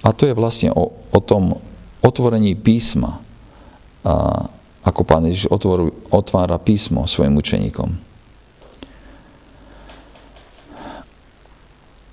[0.03, 1.59] A to je vlastne o, o tom
[1.99, 3.19] otvorení písma.
[4.07, 4.47] A
[4.87, 8.07] ako pán Ježiš otvoru, otvára písmo svojim učeníkom.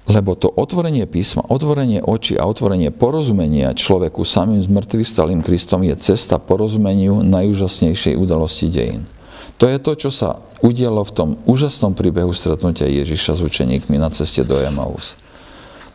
[0.04, 5.96] Lebo to otvorenie písma, otvorenie očí a otvorenie porozumenia človeku samým zmrtvým stalým Kristom je
[5.96, 9.08] cesta porozumeniu najúžasnejšej udalosti dejín.
[9.58, 14.10] To je to, čo sa udialo v tom úžasnom príbehu stretnutia Ježiša s učeníkmi na
[14.10, 15.14] ceste do Emaus.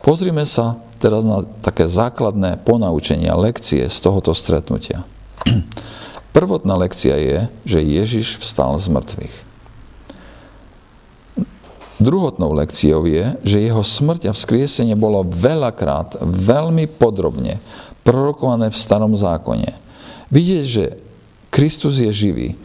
[0.00, 5.04] Pozrime sa teraz na také základné ponaučenia, lekcie z tohoto stretnutia.
[6.36, 9.36] Prvotná lekcia je, že Ježiš vstal z mŕtvych.
[12.00, 17.60] Druhotnou lekciou je, že jeho smrť a vzkriesenie bolo veľakrát, veľmi podrobne
[18.00, 19.76] prorokované v starom zákone.
[20.32, 20.84] Vidieť, že
[21.52, 22.56] Kristus je živý,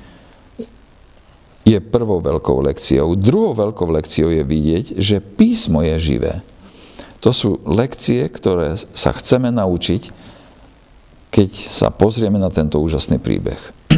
[1.66, 3.18] je prvou veľkou lekciou.
[3.18, 6.46] Druhou veľkou lekciou je vidieť, že písmo je živé.
[7.26, 10.14] To sú lekcie, ktoré sa chceme naučiť,
[11.34, 13.58] keď sa pozrieme na tento úžasný príbeh.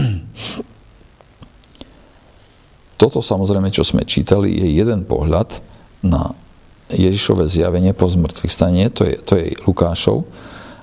[3.02, 5.60] Toto samozrejme, čo sme čítali, je jeden pohľad
[6.02, 6.32] na
[6.88, 10.24] Ježišové zjavenie po zmrtvých stane, to je, to je Lukášov.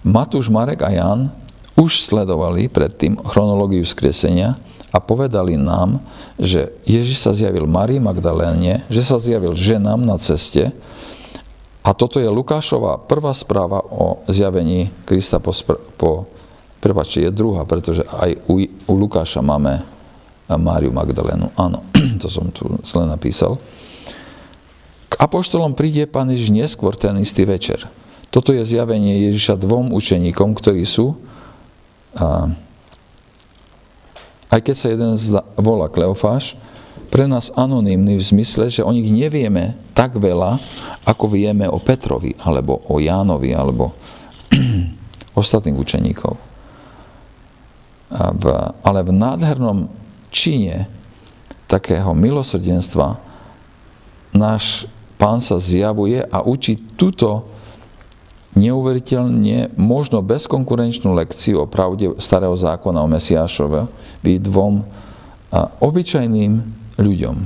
[0.05, 1.33] Matúš, Marek a Jan
[1.81, 4.61] už sledovali predtým chronológiu skresenia
[4.95, 5.99] a povedali nám,
[6.39, 10.71] že Ježiš sa zjavil Marii Magdaléne, že sa zjavil ženám na ceste
[11.85, 15.53] a toto je Lukášova prvá správa o zjavení Krista po,
[16.01, 16.31] po
[16.81, 19.85] prepáčte, je druhá, pretože aj u, u Lukáša máme
[20.49, 21.53] Máriu Magdalénu.
[21.61, 21.85] Áno,
[22.23, 23.61] to som tu zle napísal.
[25.13, 27.85] K apoštolom príde pán Ježiš neskôr ten istý večer.
[28.33, 31.21] Toto je zjavenie Ježiša dvom učeníkom, ktorí sú
[32.17, 32.49] a,
[34.55, 35.19] aj keď sa jeden
[35.59, 36.55] volá Kleofáš,
[37.11, 40.63] pre nás anonymný v zmysle, že o nich nevieme tak veľa,
[41.03, 43.95] ako vieme o Petrovi, alebo o Jánovi, alebo
[45.39, 46.35] ostatných učeníkov.
[48.15, 48.45] V,
[48.83, 49.91] ale v nádhernom
[50.31, 50.87] čine
[51.67, 53.19] takého milosrdenstva
[54.35, 54.87] náš
[55.19, 57.51] pán sa zjavuje a učí túto
[58.55, 63.91] neuveriteľne, možno bezkonkurenčnú lekciu o pravde starého zákona o Mesiášove
[64.23, 64.87] dvom
[65.83, 66.53] obyčajným
[66.99, 67.37] ľuďom.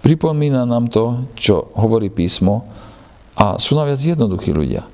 [0.00, 2.64] Pripomína nám to, čo hovorí písmo
[3.36, 4.84] a sú naviac jednoduchí ľudia.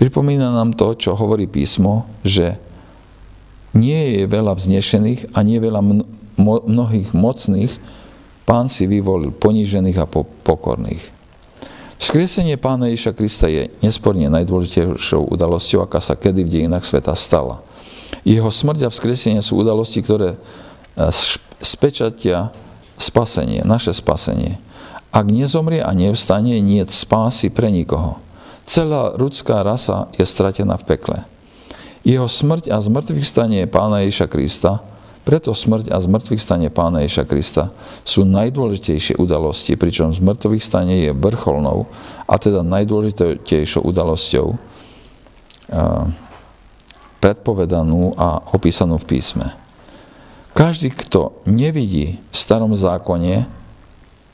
[0.00, 2.56] Pripomína nám to, čo hovorí písmo, že
[3.72, 5.80] nie je veľa vznešených a nie je veľa
[6.68, 7.72] mnohých mocných,
[8.48, 10.08] pán si vyvolil ponížených a
[10.44, 11.04] pokorných.
[12.02, 17.62] Vzkriesenie Pána Ježiša Krista je nesporne najdôležitejšou udalosťou, aká sa kedy v dejinách sveta stala.
[18.26, 20.38] Jeho smrť a vzkriesenie sú udalosti, ktoré e,
[21.62, 22.50] spečatia
[22.98, 24.58] spasenie, naše spasenie.
[25.14, 28.18] Ak nezomrie a nevstane, nie spásy pre nikoho.
[28.66, 31.22] Celá ľudská rasa je stratená v pekle.
[32.02, 34.82] Jeho smrť a zmrtvých stanie Pána Ježiša Krista
[35.22, 37.70] preto smrť a zmrtvých stane Pána Ježa Krista
[38.02, 41.86] sú najdôležitejšie udalosti, pričom zmrtvých stane je vrcholnou
[42.26, 44.58] a teda najdôležitejšou udalosťou
[47.22, 49.46] predpovedanú a opísanú v písme.
[50.52, 53.46] Každý, kto nevidí v starom zákone,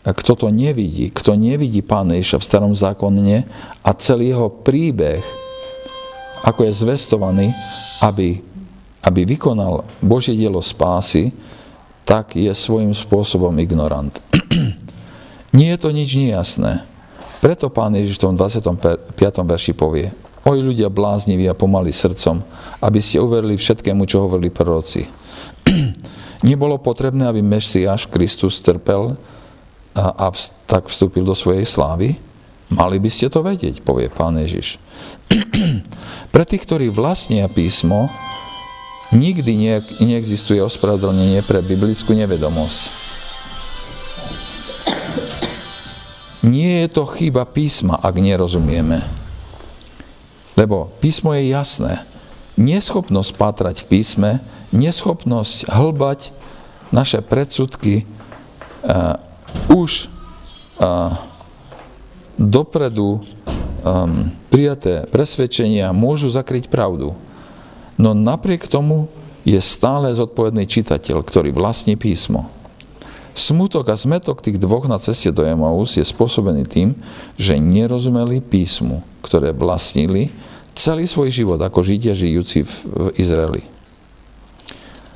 [0.09, 3.45] kto to nevidí, kto nevidí Pána Ježa v starom zákone
[3.85, 5.21] a celý jeho príbeh,
[6.49, 7.47] ako je zvestovaný,
[8.01, 8.41] aby
[9.03, 11.31] aby vykonal Božie dielo spásy,
[12.09, 14.17] tak je svojím spôsobom ignorant.
[15.57, 16.85] Nie je to nič nejasné.
[17.39, 19.15] Preto pán Ježiš v tom 25.
[19.47, 20.11] verši povie
[20.49, 22.41] Oj ľudia blázniví a pomaly srdcom,
[22.81, 25.05] aby ste uverili všetkému, čo hovorili proroci.
[26.49, 29.19] Nebolo potrebné, aby Mesiáš Kristus trpel
[29.93, 30.27] a, a
[30.65, 32.17] tak vstúpil do svojej slávy?
[32.73, 34.81] Mali by ste to vedieť, povie pán Ježiš.
[36.33, 38.09] Pre tých, ktorí vlastnia písmo,
[39.09, 42.93] Nikdy ne, neexistuje ospravedlnenie pre biblickú nevedomosť.
[46.45, 49.05] Nie je to chyba písma, ak nerozumieme.
[50.55, 52.05] Lebo písmo je jasné.
[52.59, 54.31] Neschopnosť pátrať v písme,
[54.75, 56.35] neschopnosť hlbať
[56.91, 59.17] naše predsudky uh,
[59.71, 60.11] už
[60.83, 61.15] uh,
[62.39, 63.21] dopredu
[63.85, 67.15] um, prijaté presvedčenia môžu zakryť pravdu.
[67.99, 69.11] No napriek tomu
[69.43, 72.47] je stále zodpovedný čitateľ, ktorý vlastní písmo.
[73.39, 76.99] Smutok a zmetok tých dvoch na ceste do Emaus je spôsobený tým,
[77.39, 80.35] že nerozumeli písmu, ktoré vlastnili
[80.75, 82.73] celý svoj život ako Židia žijúci v,
[83.19, 83.63] Izraeli.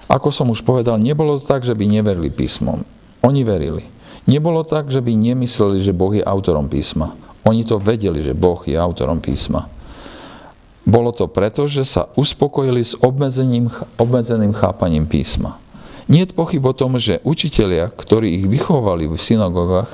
[0.06, 2.86] Ako som už povedal, nebolo to tak, že by neverili písmom.
[3.26, 3.86] Oni verili.
[4.30, 7.14] Nebolo tak, že by nemysleli, že Boh je autorom písma.
[7.42, 9.66] Oni to vedeli, že Boh je autorom písma.
[10.82, 13.70] Bolo to preto, že sa uspokojili s obmedzeným,
[14.02, 15.62] obmedzeným chápaním písma.
[16.10, 19.90] Nie je pochyb o tom, že učitelia, ktorí ich vychovali v synagogách,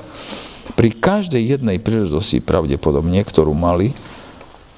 [0.73, 3.93] pri každej jednej príležitosti pravdepodobne, ktorú mali,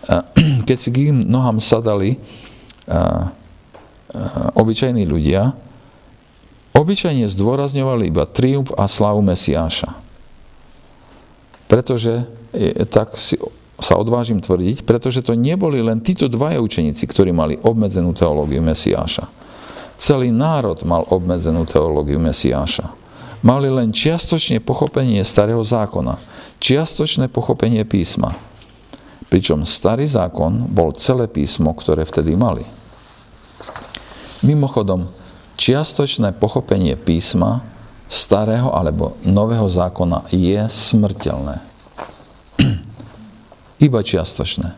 [0.67, 2.19] keď si k im nohám sadali
[4.57, 5.55] obyčajní ľudia,
[6.75, 9.95] obyčajne zdôrazňovali iba triumf a slavu Mesiáša.
[11.71, 12.27] Pretože
[12.91, 13.39] tak si
[13.81, 19.25] sa odvážim tvrdiť, pretože to neboli len títo dvaja učeníci, ktorí mali obmedzenú teológiu Mesiáša.
[19.97, 22.93] Celý národ mal obmedzenú teológiu Mesiáša.
[23.41, 26.21] Mali len čiastočne pochopenie starého zákona,
[26.61, 28.37] čiastočné pochopenie písma.
[29.33, 32.61] Pričom starý zákon bol celé písmo, ktoré vtedy mali.
[34.45, 35.09] Mimochodom,
[35.57, 37.65] čiastočné pochopenie písma
[38.05, 41.70] starého alebo nového zákona je smrteľné.
[43.81, 44.77] Iba čiastočné.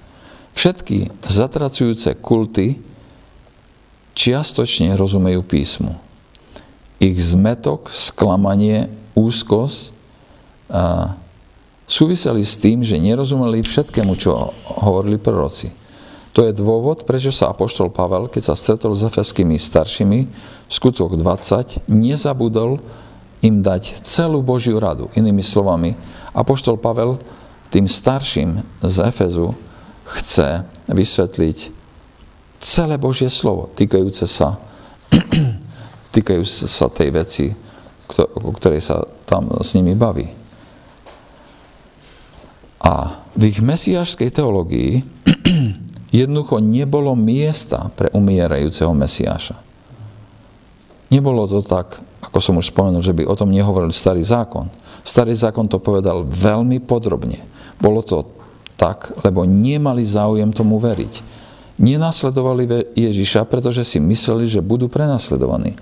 [0.56, 2.80] Všetky zatracujúce kulty
[4.16, 5.92] čiastočne rozumejú písmu.
[7.04, 9.92] Ich zmetok, sklamanie, úzkosť
[10.72, 11.20] a
[11.84, 15.76] súviseli s tým, že nerozumeli všetkému, čo hovorili proroci.
[16.34, 20.20] To je dôvod, prečo sa Apoštol Pavel, keď sa stretol s efeskými staršími,
[20.66, 22.82] skutok 20, nezabudol
[23.46, 25.14] im dať celú Božiu radu.
[25.14, 25.94] Inými slovami,
[26.34, 27.22] Apoštol Pavel
[27.74, 29.50] tým starším z Efezu
[30.14, 30.62] chce
[30.94, 31.74] vysvetliť
[32.62, 34.62] celé Božie slovo týkajúce sa,
[36.16, 37.46] týkajúce sa tej veci,
[38.38, 40.30] o ktorej sa tam s nimi baví.
[42.86, 45.02] A v ich mesiášskej teológii
[46.22, 49.58] jednoducho nebolo miesta pre umierajúceho mesiáša.
[51.10, 54.70] Nebolo to tak, ako som už spomenul, že by o tom nehovoril starý zákon.
[55.02, 57.53] Starý zákon to povedal veľmi podrobne.
[57.84, 58.24] Bolo to
[58.80, 61.34] tak, lebo nemali záujem tomu veriť
[61.82, 65.74] nenasledovali Ježiša, pretože si mysleli, že budú prenasledovaní.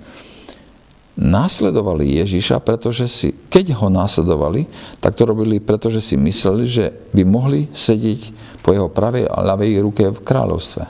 [1.12, 4.64] Následovali Ježiša, pretože si, keď ho následovali,
[4.96, 8.32] tak to robili, pretože si mysleli, že by mohli sedieť
[8.64, 10.84] po jeho pravej a ľavej ruke v kráľovstve.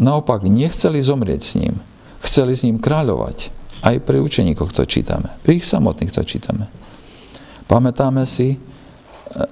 [0.00, 1.76] Naopak, nechceli zomrieť s ním.
[2.24, 3.52] Chceli s ním kráľovať.
[3.84, 5.28] Aj pri učeníkoch to čítame.
[5.44, 6.72] Pri ich samotných to čítame.
[7.68, 8.56] Pamätáme si,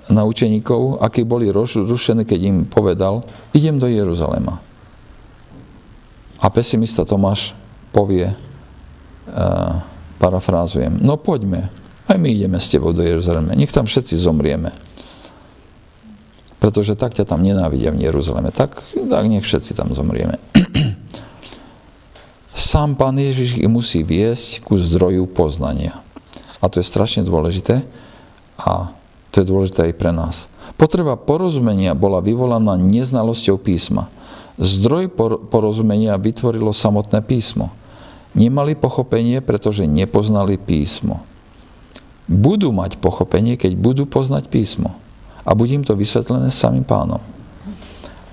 [0.09, 4.63] na učeníkov, akí boli rušení, keď im povedal, idem do Jeruzalema.
[6.39, 7.57] A pesimista Tomáš
[7.91, 9.81] povie, uh,
[10.21, 11.73] parafrázujem, no poďme,
[12.05, 14.71] aj my ideme s tebou do Jeruzalema, nech tam všetci zomrieme.
[16.61, 20.41] Pretože tak ťa tam nenávidia v Jeruzaleme, tak, tak nech všetci tam zomrieme.
[22.55, 26.01] Sám Pán Ježiš ich musí viesť ku zdroju poznania.
[26.65, 27.85] A to je strašne dôležité.
[28.57, 28.97] A
[29.35, 30.47] to je dôležité aj pre nás.
[30.79, 34.07] Potreba porozumenia bola vyvolaná neznalosťou písma.
[34.63, 35.11] Zdroj
[35.51, 37.75] porozumenia vytvorilo samotné písmo.
[38.39, 41.27] Nemali pochopenie, pretože nepoznali písmo.
[42.31, 44.95] Budú mať pochopenie, keď budú poznať písmo.
[45.43, 47.19] A bude to vysvetlené samým pánom.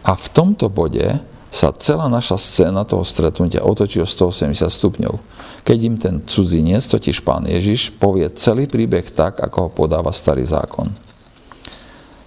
[0.06, 1.18] A v tomto bode
[1.50, 5.14] sa celá naša scéna toho stretnutia otočí o 180 stupňov
[5.62, 10.42] keď im ten cudzinec, totiž pán Ježiš, povie celý príbeh tak, ako ho podáva starý
[10.42, 10.90] zákon.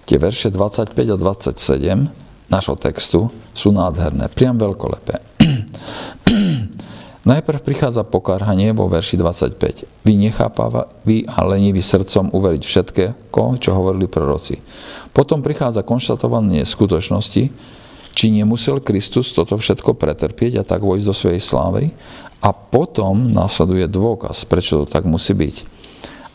[0.05, 5.17] Tie verše 25 a 27 našho textu sú nádherné, priam veľkolepé.
[7.25, 10.05] Najprv prichádza pokarhanie vo verši 25.
[10.05, 14.61] Vy nechápaví a leniví srdcom uveriť všetko, čo hovorili proroci.
[15.09, 17.49] Potom prichádza konštatovanie skutočnosti,
[18.15, 21.91] či nemusel Kristus toto všetko pretrpieť a tak vojsť do svojej slávy.
[22.39, 25.55] A potom následuje dôkaz, prečo to tak musí byť.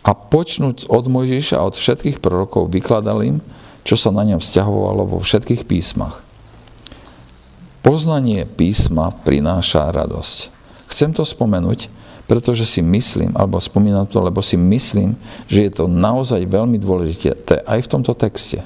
[0.05, 3.37] A počnúť od Mojžiša a od všetkých prorokov vykladal im,
[3.85, 6.21] čo sa na ňom vzťahovalo vo všetkých písmach.
[7.81, 10.53] Poznanie písma prináša radosť.
[10.93, 11.89] Chcem to spomenúť,
[12.29, 15.17] pretože si myslím, alebo spomínam to, lebo si myslím,
[15.49, 18.61] že je to naozaj veľmi dôležité aj v tomto texte.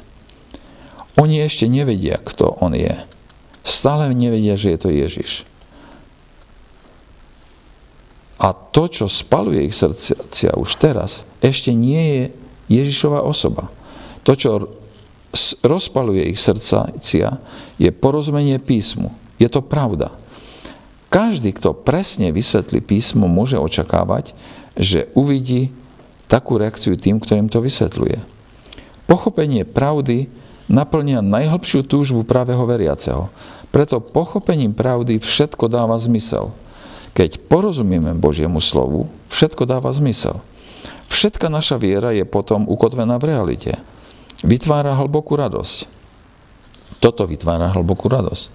[1.15, 2.95] Oni ešte nevedia, kto on je.
[3.63, 5.47] Stále nevedia, že je to Ježiš.
[8.43, 12.23] A to, čo spaluje ich srdcia už teraz, ešte nie je
[12.83, 13.71] Ježišova osoba.
[14.27, 14.75] To, čo
[15.63, 17.41] rozpaluje ich srdcia,
[17.79, 19.15] je porozumenie písmu.
[19.39, 20.13] Je to pravda.
[21.09, 24.35] Každý, kto presne vysvetlí písmo, môže očakávať,
[24.75, 25.71] že uvidí
[26.27, 28.19] takú reakciu tým, ktorým to vysvetľuje.
[29.07, 30.27] Pochopenie pravdy
[30.69, 33.29] naplňa najhlbšiu túžbu pravého veriaceho.
[33.75, 36.55] Preto pochopením pravdy všetko dáva zmysel.
[37.15, 40.39] Keď porozumieme Božiemu slovu, všetko dáva zmysel.
[41.11, 43.79] Všetka naša viera je potom ukotvená v realite.
[44.43, 45.87] Vytvára hlbokú radosť.
[46.99, 48.51] Toto vytvára hlbokú radosť.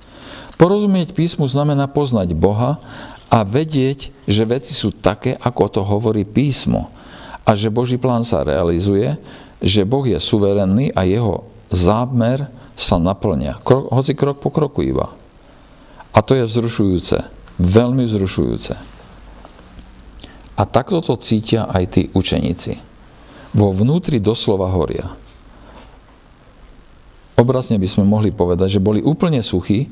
[0.59, 2.83] Porozumieť písmu znamená poznať Boha
[3.31, 6.91] a vedieť, že veci sú také, ako to hovorí písmo.
[7.47, 9.15] A že Boží plán sa realizuje,
[9.63, 13.61] že Boh je suverénny a jeho zámer sa naplňa.
[13.63, 15.09] Krok, hoci krok po kroku iba.
[16.13, 18.73] A to je vzrušujúce veľmi vzrušujúce.
[20.59, 22.79] A takto to cítia aj tí učeníci.
[23.55, 25.11] Vo vnútri doslova horia.
[27.39, 29.87] Obrazne by sme mohli povedať, že boli úplne suchí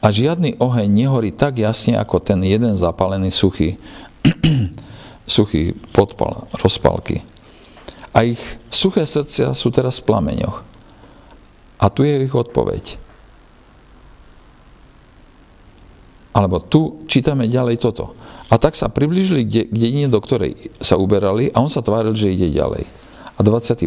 [0.00, 3.76] a žiadny oheň nehorí tak jasne ako ten jeden zapálený suchý,
[5.28, 7.20] suchý podpal, rozpalky.
[8.16, 8.40] A ich
[8.72, 10.64] suché srdcia sú teraz v plameňoch.
[11.78, 12.98] A tu je ich odpoveď.
[16.34, 18.14] Alebo tu čítame ďalej toto.
[18.48, 22.30] A tak sa približili k dedine, do ktorej sa uberali a on sa tváril, že
[22.30, 22.86] ide ďalej.
[23.38, 23.86] A 28,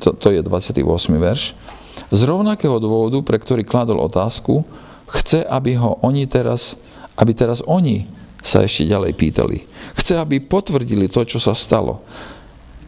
[0.00, 0.84] to, to je 28.
[1.16, 1.56] verš.
[2.10, 4.66] Z rovnakého dôvodu, pre ktorý kladol otázku,
[5.08, 6.76] chce, aby ho oni teraz,
[7.16, 8.08] aby teraz oni
[8.40, 9.58] sa ešte ďalej pýtali.
[9.96, 12.00] Chce, aby potvrdili to, čo sa stalo.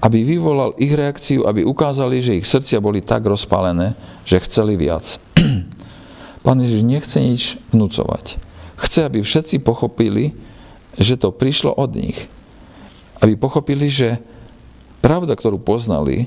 [0.02, 3.94] Aby vyvolal ich reakciu, aby ukázali, že ich srdcia boli tak rozpálené,
[4.26, 5.22] že chceli viac.
[6.44, 8.42] Pán Ježiš nechce nič vnúcovať.
[8.82, 10.34] Chce, aby všetci pochopili,
[10.98, 12.18] že to prišlo od nich.
[13.22, 14.18] Aby pochopili, že
[14.98, 16.26] pravda, ktorú poznali,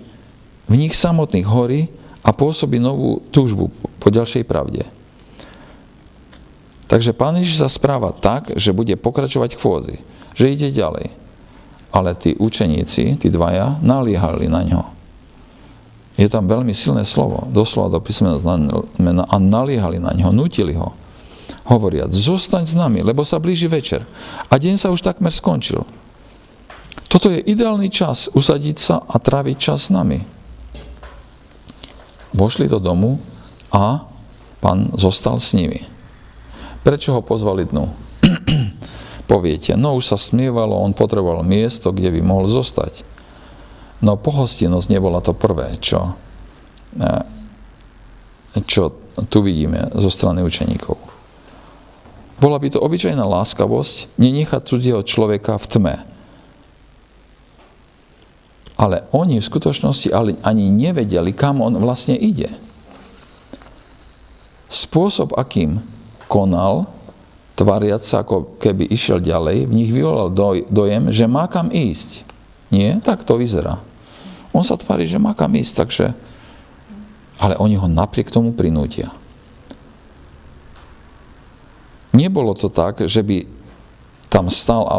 [0.66, 1.92] v nich samotných horí
[2.26, 3.70] a pôsobí novú túžbu
[4.00, 4.88] po ďalšej pravde.
[6.86, 10.00] Takže pán Ježiš sa správa tak, že bude pokračovať chôdzi,
[10.38, 11.25] že ide ďalej.
[11.92, 14.84] Ale tí učeníci, tí dvaja, naliehali na ňo.
[16.16, 18.40] Je tam veľmi silné slovo, doslova do písmena
[19.28, 20.96] a naliehali na ňo, nutili ho
[21.66, 24.06] hovoriac, zostaň s nami, lebo sa blíži večer.
[24.50, 25.82] A deň sa už takmer skončil.
[27.10, 30.22] Toto je ideálny čas usadiť sa a tráviť čas s nami.
[32.36, 33.18] Vošli do domu
[33.74, 34.06] a
[34.62, 35.82] pán zostal s nimi.
[36.86, 37.86] Prečo ho pozvali dnu?
[39.26, 43.02] Poviete, no už sa smievalo, on potreboval miesto, kde by mohol zostať.
[44.06, 46.14] No pohostinnosť nebola to prvé, čo,
[47.02, 47.26] eh,
[48.70, 48.94] čo
[49.26, 51.16] tu vidíme zo strany učeníkov.
[52.36, 55.96] Bola by to obyčajná láskavosť nenechať cudzieho človeka v tme.
[58.76, 60.12] Ale oni v skutočnosti
[60.44, 62.52] ani nevedeli, kam on vlastne ide.
[64.68, 65.80] Spôsob, akým
[66.28, 66.92] konal,
[67.56, 70.32] tvariac sa, ako keby išiel ďalej, v nich vyvolal
[70.68, 72.28] dojem, že má kam ísť.
[72.70, 73.00] Nie?
[73.00, 73.80] Tak to vyzerá.
[74.52, 76.06] On sa tvári, že má kam ísť, takže...
[77.36, 79.12] Ale oni ho napriek tomu prinútia.
[82.16, 83.44] Nebolo to tak, že by
[84.32, 84.96] tam stal a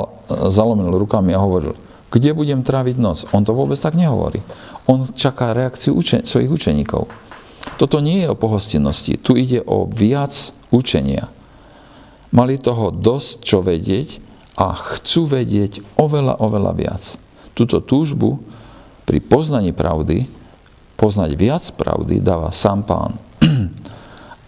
[0.53, 1.73] zalomil rukami a hovoril,
[2.13, 3.25] kde budem tráviť noc.
[3.33, 4.45] On to vôbec tak nehovorí.
[4.85, 7.09] On čaká reakciu učen- svojich učeníkov.
[7.81, 9.17] Toto nie je o pohostinnosti.
[9.17, 11.33] Tu ide o viac učenia.
[12.37, 14.21] Mali toho dosť čo vedieť
[14.61, 17.03] a chcú vedieť oveľa, oveľa viac.
[17.57, 18.37] Túto túžbu
[19.09, 20.29] pri poznaní pravdy,
[21.01, 23.17] poznať viac pravdy, dáva sám pán.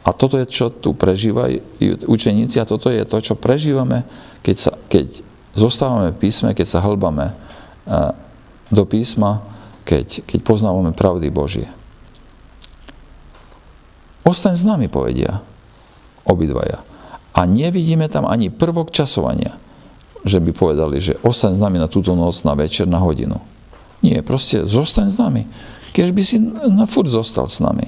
[0.09, 1.61] A toto je, čo tu prežívajú
[2.09, 4.09] učeníci a toto je to, čo prežívame,
[4.41, 5.20] keď, sa, keď
[5.53, 7.36] zostávame v písme, keď sa hlbame
[8.72, 9.45] do písma,
[9.84, 11.68] keď, keď poznávame pravdy Božie.
[14.24, 15.45] Ostaň s nami, povedia
[16.24, 16.88] obidvaja.
[17.39, 19.55] A nevidíme tam ani prvok časovania,
[20.26, 23.39] že by povedali, že ostaň s nami na túto noc, na večer, na hodinu.
[24.03, 25.47] Nie, proste zostaň s nami.
[25.95, 26.43] Keď by si
[26.74, 27.86] na furt zostal s nami.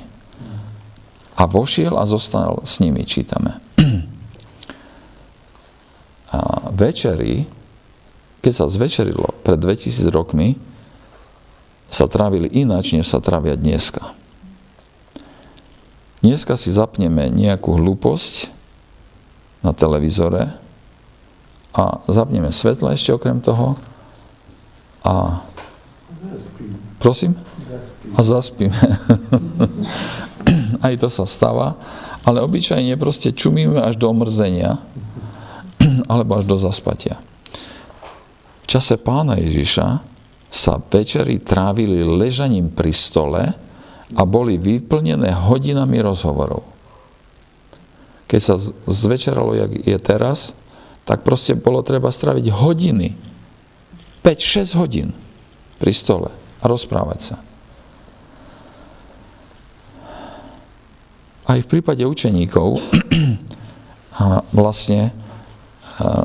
[1.34, 3.58] A vošiel a zostal s nimi, čítame.
[6.30, 7.42] A večeri,
[8.38, 10.54] keď sa zvečerilo pred 2000 rokmi,
[11.90, 14.14] sa trávili ináč, než sa trávia dneska.
[16.22, 18.59] Dneska si zapneme nejakú hlúposť
[19.60, 20.56] na televízore
[21.70, 23.76] a zapneme svetla ešte okrem toho
[25.04, 25.44] a
[26.98, 27.36] prosím?
[28.16, 28.74] A zaspíme.
[30.86, 31.78] aj to sa stáva,
[32.26, 34.82] ale obyčajne proste čumíme až do omrzenia
[36.12, 37.20] alebo až do zaspatia.
[38.64, 39.86] V čase pána Ježiša
[40.50, 43.42] sa večery trávili ležaním pri stole
[44.10, 46.66] a boli vyplnené hodinami rozhovorov.
[48.30, 48.54] Keď sa
[48.86, 50.54] zvečeralo, jak je teraz,
[51.02, 53.18] tak proste bolo treba straviť hodiny,
[54.22, 55.10] 5-6 hodín
[55.82, 56.30] pri stole
[56.62, 57.36] a rozprávať sa.
[61.50, 62.78] aj v prípade učeníkov
[64.22, 65.10] a vlastne
[65.98, 66.22] a,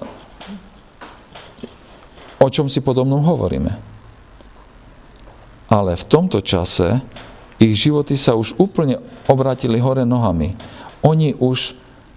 [2.37, 3.73] o čom si podobnom hovoríme.
[5.65, 7.01] Ale v tomto čase
[7.57, 10.53] ich životy sa už úplne obratili hore nohami.
[11.01, 11.73] Oni už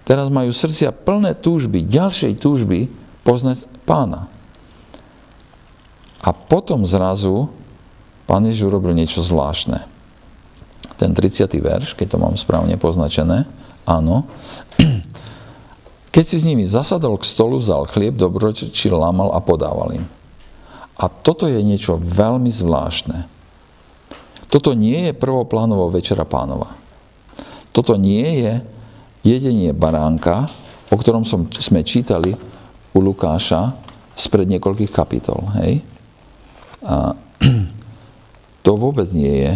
[0.09, 2.89] teraz majú srdcia plné túžby, ďalšej túžby
[3.21, 4.25] poznať pána.
[6.25, 7.53] A potom zrazu
[8.25, 9.99] pán Ježiš urobil niečo zvláštne
[10.99, 11.47] ten 30.
[11.63, 13.47] verš, keď to mám správne poznačené,
[13.87, 14.27] áno.
[16.11, 20.05] Keď si s nimi zasadol k stolu, vzal chlieb, dobročil, lámal a podával im.
[20.99, 23.23] A toto je niečo veľmi zvláštne.
[24.51, 26.75] Toto nie je prvoplánovo večera pánova.
[27.71, 28.53] Toto nie je
[29.23, 30.47] jedenie baránka,
[30.89, 32.33] o ktorom som, sme čítali
[32.93, 33.75] u Lukáša
[34.15, 35.39] spred niekoľkých kapitol.
[35.61, 35.83] Hej?
[36.83, 37.13] A,
[38.65, 39.53] to vôbec nie je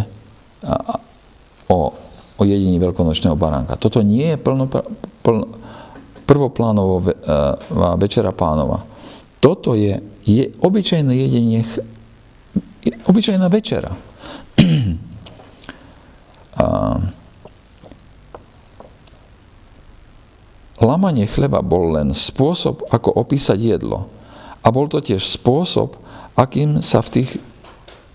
[1.67, 1.91] o,
[2.39, 3.79] o jedení veľkonočného baránka.
[3.79, 4.67] Toto nie je plno,
[5.23, 5.45] plno,
[6.23, 8.83] prvoplánová večera pánova.
[9.43, 11.67] Toto je, je obyčajné jedenie,
[13.07, 13.91] obyčajná večera.
[16.53, 16.95] A,
[20.83, 24.11] lamanie chleba bol len spôsob, ako opísať jedlo.
[24.63, 25.95] A bol to tiež spôsob,
[26.35, 27.29] akým sa v tých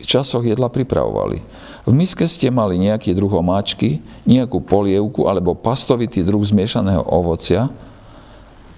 [0.05, 1.41] časoch jedla pripravovali.
[1.89, 7.73] V miske ste mali nejaký druh omáčky, nejakú polievku alebo pastovitý druh zmiešaného ovocia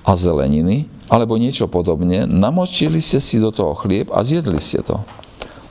[0.07, 5.03] a zeleniny, alebo niečo podobne, namočili ste si do toho chlieb a zjedli ste to.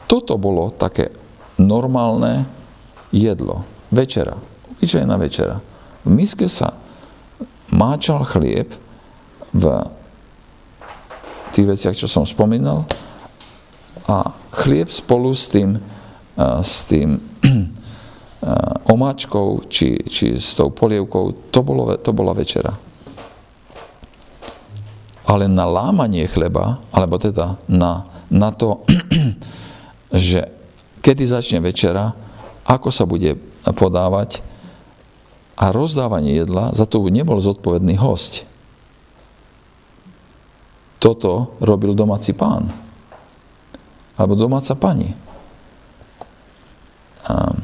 [0.08, 1.16] Toto bolo také
[1.56, 2.44] normálne
[3.12, 4.36] jedlo, večera,
[4.76, 5.64] obyčajná večera.
[6.04, 6.79] V miske sa
[7.74, 8.70] máčal chlieb
[9.54, 9.66] v
[11.54, 12.86] tých veciach, čo som spomínal,
[14.10, 14.34] a
[14.66, 15.78] chlieb spolu s tým,
[16.40, 17.18] s tým
[18.94, 22.74] omáčkou či, či s tou polievkou, to, bolo, to bola večera.
[25.30, 28.82] Ale na lámanie chleba, alebo teda na, na to,
[30.10, 30.50] že
[31.06, 32.14] kedy začne večera,
[32.66, 33.38] ako sa bude
[33.78, 34.42] podávať
[35.60, 38.48] a rozdávanie jedla, za to nebol zodpovedný host.
[41.04, 42.72] Toto robil domáci pán
[44.20, 45.16] alebo domáca pani.
[47.32, 47.56] A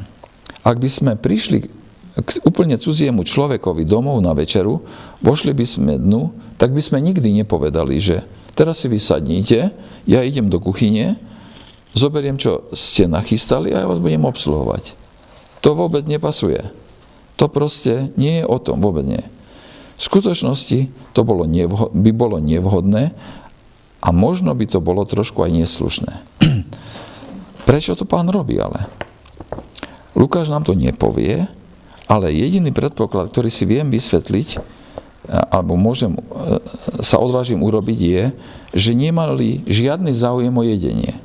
[0.64, 1.68] ak by sme prišli
[2.16, 4.80] k úplne cudziemu človekovi domov na večeru,
[5.20, 8.24] vošli by sme dnu, tak by sme nikdy nepovedali, že
[8.56, 9.68] teraz si vysadnite,
[10.08, 11.20] ja idem do kuchyne,
[11.92, 14.96] zoberiem, čo ste nachystali a ja vás budem obsluhovať.
[15.60, 16.85] To vôbec nepasuje.
[17.36, 19.22] To proste nie je o tom, vôbec nie.
[19.96, 23.16] V skutočnosti to bolo nevho- by bolo nevhodné
[24.00, 26.12] a možno by to bolo trošku aj neslušné.
[27.68, 28.88] Prečo to pán robí ale?
[30.16, 31.44] Lukáš nám to nepovie,
[32.08, 34.76] ale jediný predpoklad, ktorý si viem vysvetliť,
[35.28, 36.20] alebo môžem, e,
[37.02, 38.22] sa odvážim urobiť, je,
[38.72, 41.18] že nemali žiadny záujem o jedenie.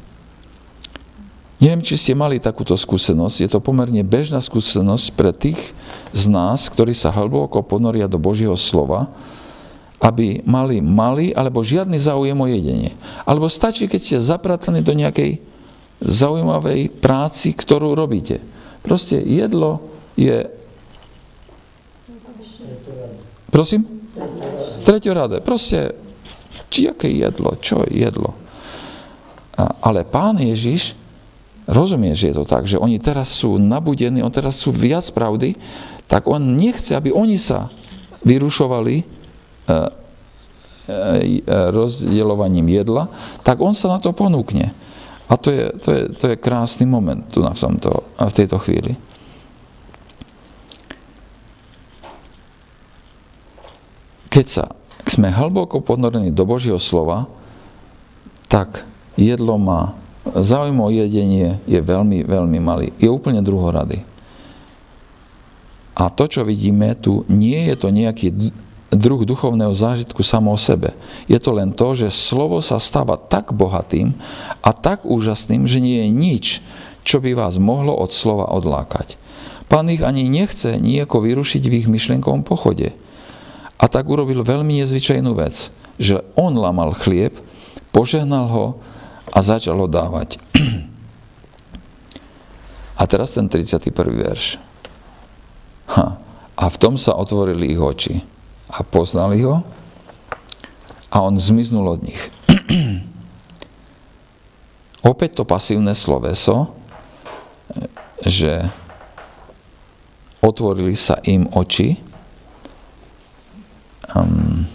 [1.61, 3.37] Neviem, či ste mali takúto skúsenosť.
[3.37, 5.61] Je to pomerne bežná skúsenosť pre tých
[6.09, 9.13] z nás, ktorí sa hlboko ponoria do Božieho slova,
[10.01, 12.97] aby mali malý alebo žiadny záujem o jedenie.
[13.29, 15.37] Alebo stačí, keď ste zapratení do nejakej
[16.01, 18.41] zaujímavej práci, ktorú robíte.
[18.81, 19.85] Proste jedlo
[20.17, 20.49] je...
[23.53, 23.85] Prosím?
[24.81, 25.45] Treťoradé.
[25.45, 25.93] Proste,
[26.73, 28.33] či aké jedlo, čo je jedlo.
[29.85, 30.97] Ale pán Ježiš
[31.69, 35.57] rozumie, že je to tak, že oni teraz sú nabudení, on teraz sú viac pravdy,
[36.05, 37.69] tak on nechce, aby oni sa
[38.25, 39.21] vyrušovali
[40.91, 43.07] E, e, rozdeľovaním jedla,
[43.45, 44.73] tak on sa na to ponúkne.
[45.29, 48.57] A to je, to je, to je krásny moment tu na v, tomto, v tejto
[48.59, 48.97] chvíli.
[54.27, 54.65] Keď sa
[55.07, 57.29] sme hlboko ponorení do Božieho slova,
[58.49, 58.83] tak
[59.15, 59.95] jedlo má,
[60.35, 62.87] záujem o jedenie je veľmi, veľmi malý.
[63.01, 64.03] Je úplne druhorady.
[65.95, 68.31] A to, čo vidíme tu, nie je to nejaký
[68.91, 70.91] druh duchovného zážitku samo o sebe.
[71.31, 74.11] Je to len to, že slovo sa stáva tak bohatým
[74.59, 76.45] a tak úžasným, že nie je nič,
[77.07, 79.15] čo by vás mohlo od slova odlákať.
[79.71, 82.91] Pán ich ani nechce nejako vyrušiť v ich myšlienkovom pochode.
[83.79, 87.31] A tak urobil veľmi nezvyčajnú vec, že on lamal chlieb,
[87.95, 88.65] požehnal ho
[89.31, 90.37] a začal ho dávať.
[93.01, 93.89] A teraz ten 31.
[94.13, 94.61] verš.
[95.97, 96.21] Ha.
[96.53, 98.21] A v tom sa otvorili ich oči
[98.69, 99.65] a poznali ho
[101.09, 102.21] a on zmiznul od nich.
[105.11, 106.77] Opäť to pasívne sloveso,
[108.21, 108.69] že
[110.45, 111.97] otvorili sa im oči.
[114.13, 114.69] Um,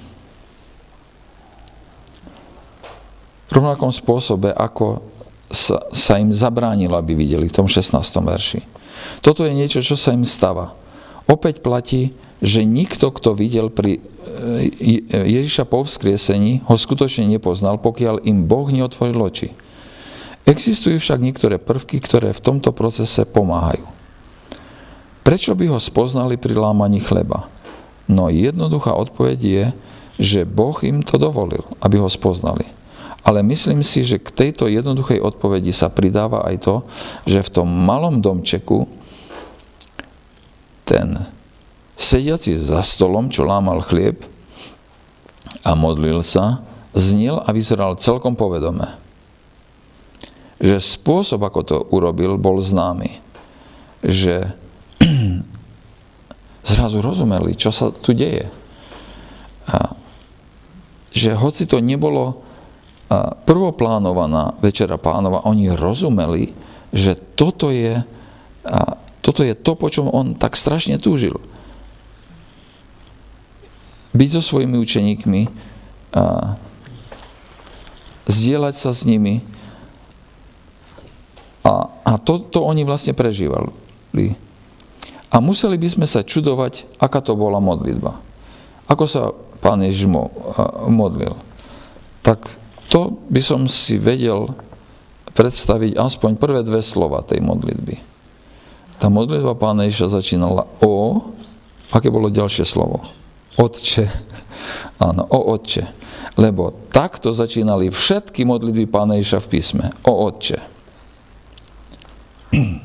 [3.35, 5.02] v rovnakom spôsobe, ako
[5.46, 7.94] sa, sa im zabránilo, aby videli v tom 16.
[8.22, 8.60] verši.
[9.22, 10.74] Toto je niečo, čo sa im stáva.
[11.26, 14.00] Opäť platí, že nikto, kto videl pri e,
[15.10, 19.48] Ježiša po vzkriesení, ho skutočne nepoznal, pokiaľ im Boh neotvoril oči.
[20.46, 23.82] Existujú však niektoré prvky, ktoré v tomto procese pomáhajú.
[25.26, 27.50] Prečo by ho spoznali pri lámaní chleba?
[28.06, 29.64] No jednoduchá odpoveď je,
[30.22, 32.75] že Boh im to dovolil, aby ho spoznali.
[33.26, 36.74] Ale myslím si, že k tejto jednoduchej odpovedi sa pridáva aj to,
[37.26, 38.86] že v tom malom domčeku
[40.86, 41.26] ten
[41.98, 44.22] Sediaci za stolom, čo lámal chlieb
[45.66, 46.62] a modlil sa,
[46.94, 48.94] znel a vyzeral celkom povedome.
[50.62, 53.18] Že spôsob, ako to urobil, bol známy.
[54.06, 54.54] Že
[56.70, 58.46] zrazu rozumeli, čo sa tu deje.
[59.66, 59.98] A
[61.10, 62.45] že hoci to nebolo
[63.46, 66.50] prvoplánovaná Večera pánova, oni rozumeli,
[66.90, 68.02] že toto je,
[69.22, 71.38] toto je to, po čom on tak strašne túžil.
[74.10, 75.40] Byť so svojimi učeníkmi,
[78.26, 79.44] zdieľať sa s nimi
[81.62, 83.70] a, a to, to oni vlastne prežívali.
[85.30, 88.18] A museli by sme sa čudovať, aká to bola modlitba.
[88.90, 89.30] Ako sa
[89.62, 90.08] pán Ježiš
[90.90, 91.34] modlil.
[92.22, 94.54] Tak to by som si vedel
[95.36, 98.00] predstaviť aspoň prvé dve slova tej modlitby.
[98.96, 101.20] Tá modlitba pána Ježiša začínala o,
[101.92, 103.04] aké bolo ďalšie slovo?
[103.60, 104.08] Otče.
[105.06, 105.84] Áno, o Otče.
[106.40, 109.84] Lebo takto začínali všetky modlitby pána Ježiša v písme.
[110.08, 110.58] O Otče.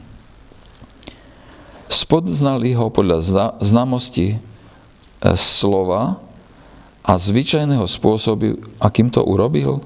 [2.04, 4.38] Spoznali ho podľa známosti e,
[5.40, 6.20] slova,
[7.02, 9.82] a zvyčajného spôsobu, akým to urobil?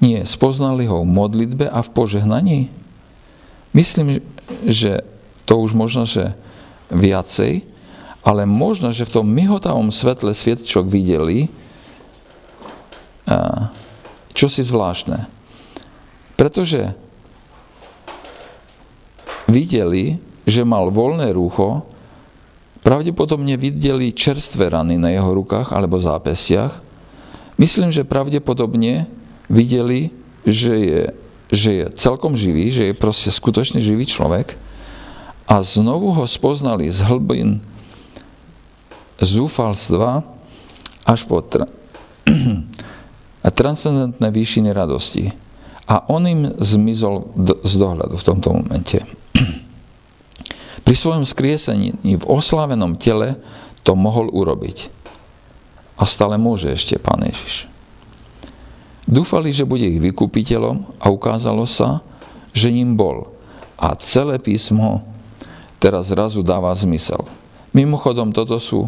[0.00, 2.60] Nie, spoznali ho v modlitbe a v požehnaní?
[3.76, 4.20] Myslím,
[4.64, 5.04] že
[5.44, 6.32] to už možno, že
[6.92, 7.64] viacej,
[8.20, 11.48] ale možno, že v tom myhotavom svetle svietčok videli
[14.34, 15.26] čo si zvláštne.
[16.38, 16.96] Pretože
[19.50, 20.16] videli,
[20.48, 21.84] že mal voľné rúcho
[22.80, 26.80] Pravdepodobne videli čerstvé rany na jeho rukách alebo zápesiach.
[27.60, 29.04] Myslím, že pravdepodobne
[29.52, 30.08] videli,
[30.48, 31.02] že je,
[31.52, 34.56] že je celkom živý, že je proste skutočný živý človek
[35.44, 37.60] a znovu ho spoznali z hlbin
[39.20, 40.24] zúfalstva
[41.04, 41.68] až po tra-
[43.60, 45.28] transcendentné výšiny radosti.
[45.90, 47.34] A on im zmizol
[47.66, 49.02] z dohľadu v tomto momente.
[50.84, 53.38] Pri svojom skriesení v oslavenom tele
[53.86, 54.90] to mohol urobiť.
[56.00, 57.68] A stále môže ešte Pán Ježiš.
[59.04, 62.00] Dúfali, že bude ich vykupiteľom a ukázalo sa,
[62.54, 63.28] že ním bol.
[63.80, 65.02] A celé písmo
[65.80, 67.24] teraz zrazu dáva zmysel.
[67.72, 68.86] Mimochodom, toto sú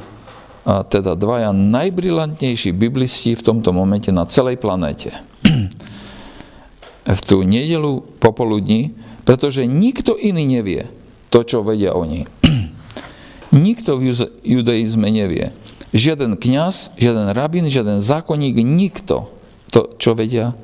[0.62, 5.11] a teda dvaja najbrilantnejší biblisti v tomto momente na celej planéte.
[7.18, 8.95] v tú nedelu popoludní,
[9.26, 10.86] pretože nikto iný nevie,
[11.33, 12.28] to, čo vedia oni.
[13.66, 14.12] Nikto v
[14.45, 15.57] judaizme nevie.
[15.93, 19.28] Žiaden kňaz, žiaden rabín, žiaden zákonník, nikto
[19.68, 20.57] to, čo vedia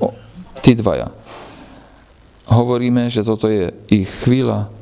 [0.00, 0.16] o,
[0.64, 1.12] tí dvaja.
[2.48, 4.72] Hovoríme, že toto je ich chvíľa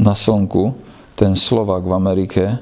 [0.00, 0.72] na slnku,
[1.20, 2.56] ten Slovak v Amerike e,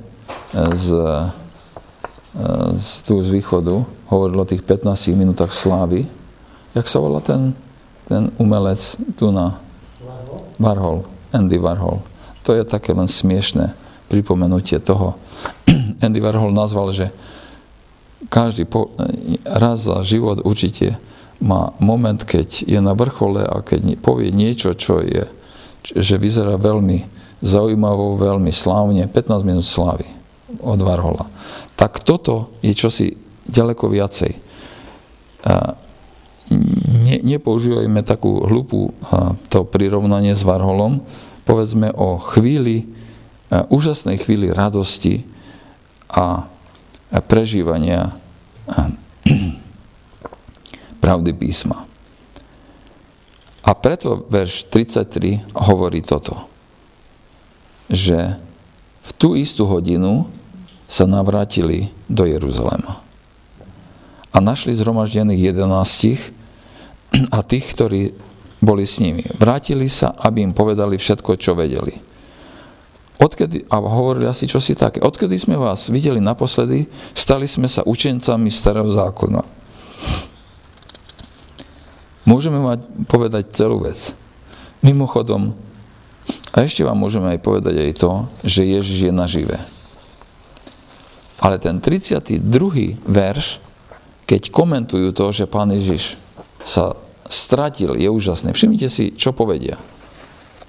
[0.74, 6.11] z, e, z, tu z východu hovoril o tých 15 minútach slávy.
[6.74, 7.55] Jak sa volá ten,
[8.11, 9.62] ten umelec tu na
[10.59, 11.12] Warhol.
[11.33, 12.05] Andy Warhol.
[12.45, 13.72] To je také len smiešné
[14.12, 15.16] pripomenutie toho.
[16.05, 17.09] Andy Warhol nazval, že
[18.28, 18.95] každý po,
[19.43, 21.01] raz za život určite
[21.43, 25.26] má moment, keď je na vrchole a keď povie niečo, čo je,
[25.83, 27.03] že vyzerá veľmi
[27.43, 30.07] zaujímavo, veľmi slávne, 15 minút slávy
[30.62, 31.26] od Varhola.
[31.74, 33.18] Tak toto je čosi
[33.51, 34.33] ďaleko viacej.
[37.13, 38.97] Ne, nepoužívajme takú hlupú
[39.53, 41.05] to prirovnanie s Varholom,
[41.45, 42.89] povedzme o chvíli,
[43.53, 45.21] úžasnej chvíli radosti
[46.09, 46.49] a
[47.29, 48.17] prežívania
[51.05, 51.85] pravdy písma.
[53.61, 56.49] A preto verš 33 hovorí toto,
[57.93, 58.41] že
[59.05, 60.33] v tú istú hodinu
[60.89, 63.05] sa navrátili do Jeruzalema.
[64.33, 66.33] A našli zhromaždených jedenástich
[67.37, 68.13] a tých, ktorí
[68.63, 69.27] boli s nimi.
[69.37, 71.93] Vrátili sa, aby im povedali všetko, čo vedeli.
[73.23, 78.51] Odkedy, a hovorili asi čosi také, odkedy sme vás videli naposledy, stali sme sa učencami
[78.51, 79.43] starého zákona.
[82.27, 84.15] Môžeme mať povedať celú vec.
[84.83, 85.55] Mimochodom,
[86.55, 89.57] a ešte vám môžeme aj povedať aj to, že Ježiš je nažive.
[91.43, 92.39] Ale ten 32.
[93.03, 93.59] verš,
[94.27, 96.15] keď komentujú to, že pán Ježiš
[96.63, 96.95] sa
[97.29, 98.55] stratil, je úžasné.
[98.55, 99.79] Všimnite si, čo povedia.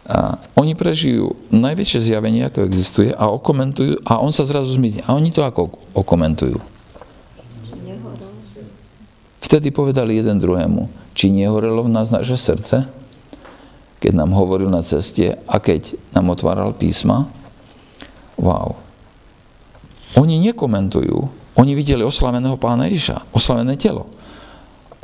[0.04, 5.08] A oni prežijú najväčšie zjavenie, ako existuje a okomentujú a on sa zrazu zmizne.
[5.08, 6.60] A oni to ako okomentujú?
[9.40, 12.90] Vtedy povedali jeden druhému, či nehorelo v nás naše srdce,
[14.04, 17.24] keď nám hovoril na ceste a keď nám otváral písma.
[18.36, 18.76] Wow.
[20.20, 21.32] Oni nekomentujú.
[21.54, 24.10] Oni videli oslaveného pána Iša, oslavené telo.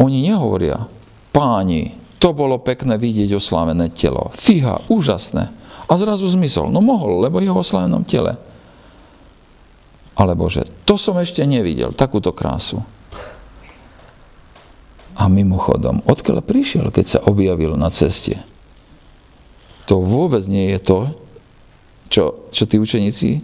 [0.02, 0.90] Oni nehovoria,
[1.30, 4.28] páni, to bolo pekné vidieť oslavené telo.
[4.36, 5.44] Fíha, úžasné.
[5.90, 6.68] A zrazu zmysel.
[6.70, 8.36] No mohol, lebo je v oslavenom tele.
[10.20, 12.84] Alebo že to som ešte nevidel, takúto krásu.
[15.16, 18.40] A mimochodom, odkiaľ prišiel, keď sa objavil na ceste?
[19.88, 21.00] To vôbec nie je to,
[22.12, 23.42] čo, čo tí učeníci e,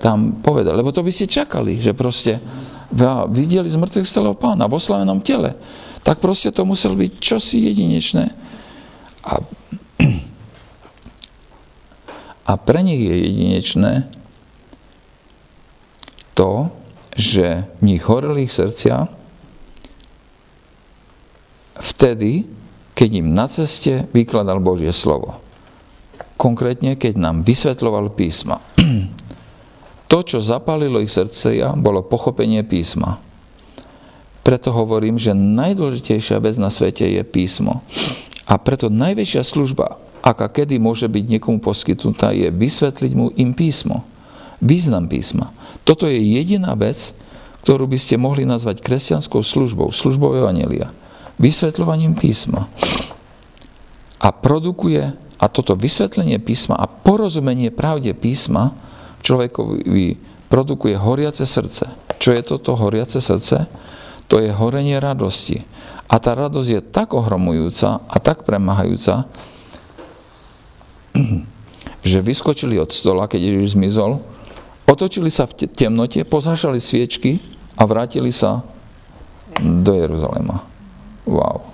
[0.00, 0.74] tam povedali.
[0.74, 2.40] Lebo to by ste čakali, že proste
[3.32, 5.56] videli z mŕtvych celého pána v oslavenom tele
[6.02, 8.34] tak proste to musel byť čosi jedinečné.
[9.22, 9.38] A,
[12.50, 13.92] a pre nich je jedinečné
[16.34, 16.74] to,
[17.14, 19.06] že v nich horeli ich srdcia
[21.78, 22.50] vtedy,
[22.98, 25.38] keď im na ceste vykladal Božie slovo.
[26.34, 28.58] Konkrétne, keď nám vysvetľoval písma.
[30.12, 33.31] To, čo zapálilo ich srdcia, bolo pochopenie písma.
[34.42, 37.82] Preto hovorím, že najdôležitejšia vec na svete je písmo.
[38.50, 44.02] A preto najväčšia služba, aká kedy môže byť niekomu poskytnutá, je vysvetliť mu im písmo.
[44.58, 45.54] Význam písma.
[45.86, 47.14] Toto je jediná vec,
[47.62, 50.90] ktorú by ste mohli nazvať kresťanskou službou, službou Evangelia.
[51.38, 52.66] Vysvetľovaním písma.
[54.22, 58.74] A produkuje, a toto vysvetlenie písma a porozumenie pravde písma
[59.22, 61.90] človekovi produkuje horiace srdce.
[62.22, 63.66] Čo je toto horiace srdce?
[64.32, 65.60] To je horenie radosti.
[66.08, 69.28] A tá radosť je tak ohromujúca a tak premahajúca,
[72.08, 74.24] že vyskočili od stola, keď Ježiš zmizol,
[74.88, 77.44] otočili sa v temnote, pozášali sviečky
[77.76, 78.64] a vrátili sa
[79.60, 80.64] do Jeruzalema.
[81.28, 81.68] Wow.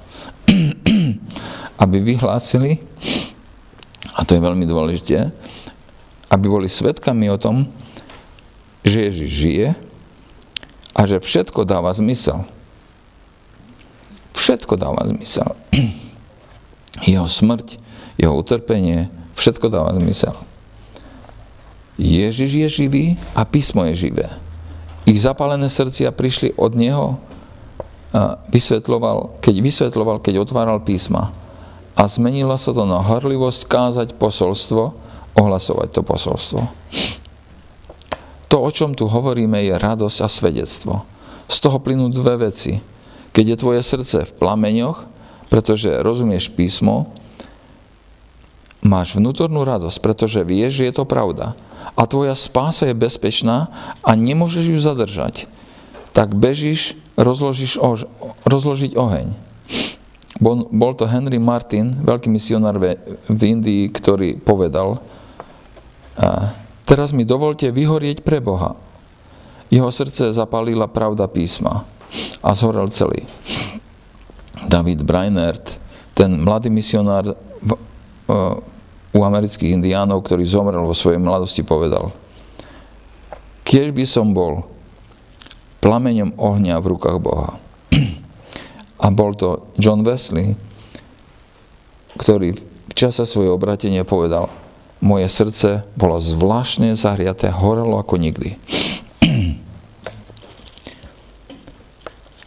[1.86, 2.82] aby vyhlásili,
[4.18, 5.30] a to je veľmi dôležité,
[6.26, 7.70] aby boli svetkami o tom,
[8.82, 9.68] že Ježiš žije,
[10.92, 12.44] a že všetko dáva zmysel.
[14.36, 15.52] Všetko dáva zmysel.
[17.10, 17.78] Jeho smrť,
[18.18, 19.06] jeho utrpenie,
[19.38, 20.34] všetko dáva zmysel.
[21.94, 23.06] Ježiš je živý
[23.38, 24.26] a písmo je živé.
[25.06, 27.22] Ich zapálené srdcia prišli od Neho,
[28.50, 31.30] vysvetloval, keď vysvetloval, keď otváral písma.
[31.98, 34.94] A zmenila sa to na horlivosť kázať posolstvo,
[35.34, 36.60] ohlasovať to posolstvo.
[38.48, 41.04] To, o čom tu hovoríme, je radosť a svedectvo.
[41.48, 42.80] Z toho plynú dve veci.
[43.36, 45.04] Keď je tvoje srdce v plameňoch,
[45.52, 47.12] pretože rozumieš písmo,
[48.80, 51.52] máš vnútornú radosť, pretože vieš, že je to pravda.
[51.92, 53.68] A tvoja spása je bezpečná
[54.00, 55.44] a nemôžeš ju zadržať.
[56.16, 58.06] Tak bežíš rozložíš ož,
[58.46, 59.34] rozložiť oheň.
[60.38, 62.78] Bol, bol to Henry Martin, veľký misionár
[63.26, 65.02] v Indii, ktorý povedal,
[66.88, 68.72] Teraz mi dovolte vyhorieť pre Boha.
[69.68, 71.84] Jeho srdce zapalila pravda písma
[72.40, 73.28] a zhorel celý.
[74.64, 75.76] David Brainerd,
[76.16, 77.76] ten mladý misionár v,
[79.12, 82.08] u amerických indiánov, ktorý zomrel vo svojej mladosti, povedal
[83.68, 84.64] Keď by som bol
[85.84, 87.60] plameňom ohňa v rukách Boha.
[89.04, 90.56] A bol to John Wesley,
[92.16, 94.48] ktorý v čase svojho obratenia povedal
[94.98, 98.58] moje srdce bolo zvláštne zahriaté, horelo ako nikdy.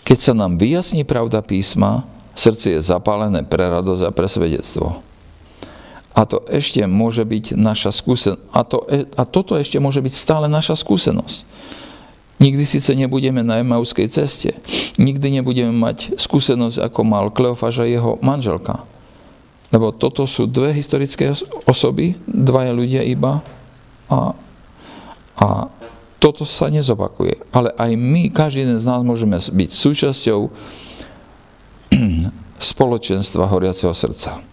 [0.03, 2.03] Keď sa nám vyjasní pravda písma,
[2.35, 4.99] srdce je zapálené pre radosť a pre svedectvo.
[6.11, 8.43] A to ešte môže byť naša skúsenosť.
[8.51, 11.47] A, to, e, a toto ešte môže byť stále naša skúsenosť.
[12.43, 14.59] Nikdy síce nebudeme na Emauskej ceste.
[14.99, 18.83] Nikdy nebudeme mať skúsenosť, ako mal Kleofáž a jeho manželka.
[19.71, 21.31] Lebo toto sú dve historické
[21.63, 23.39] osoby, dvaja ľudia iba
[24.11, 24.35] a,
[25.39, 25.47] a
[26.19, 27.49] toto sa nezopakuje.
[27.55, 30.39] Ale aj my, každý jeden z nás môžeme byť súčasťou
[32.71, 34.43] spoločenstva horiaceho srdca.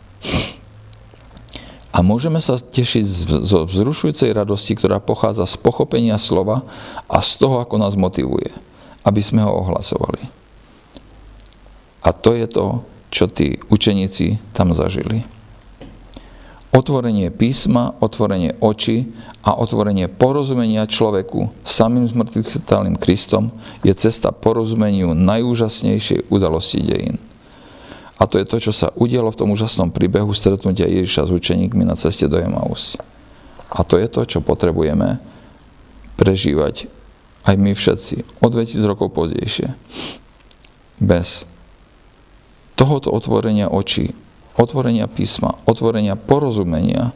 [1.92, 3.04] A môžeme sa tešiť
[3.42, 6.62] zo vzrušujúcej radosti, ktorá pochádza z pochopenia slova
[7.10, 8.54] a z toho, ako nás motivuje,
[9.02, 10.22] aby sme ho ohlasovali.
[12.06, 15.24] A to je to, čo tí učeníci tam zažili.
[16.68, 19.08] Otvorenie písma, otvorenie očí
[19.40, 22.68] a otvorenie porozumenia človeku samým zmrtvých
[23.00, 23.50] Kristom
[23.80, 27.16] je cesta porozumeniu najúžasnejšej udalosti dejín.
[28.18, 31.86] A to je to, čo sa udialo v tom úžasnom príbehu stretnutia Ježiša s učeníkmi
[31.88, 33.00] na ceste do Emaus.
[33.72, 35.22] A to je to, čo potrebujeme
[36.20, 36.90] prežívať
[37.48, 39.72] aj my všetci, o 2000 rokov pozdejšie.
[41.00, 41.48] Bez
[42.78, 44.14] tohoto otvorenia očí,
[44.54, 47.10] otvorenia písma, otvorenia porozumenia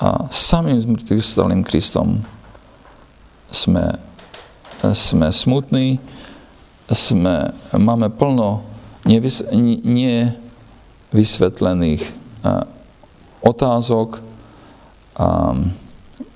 [0.00, 2.24] a samým zmrtvým stalým Kristom
[3.52, 4.00] sme,
[4.96, 6.00] sme smutní,
[6.88, 8.64] sme, máme plno
[9.04, 9.44] nevys,
[9.84, 12.00] nevysvetlených
[13.44, 14.24] otázok.
[15.12, 15.52] A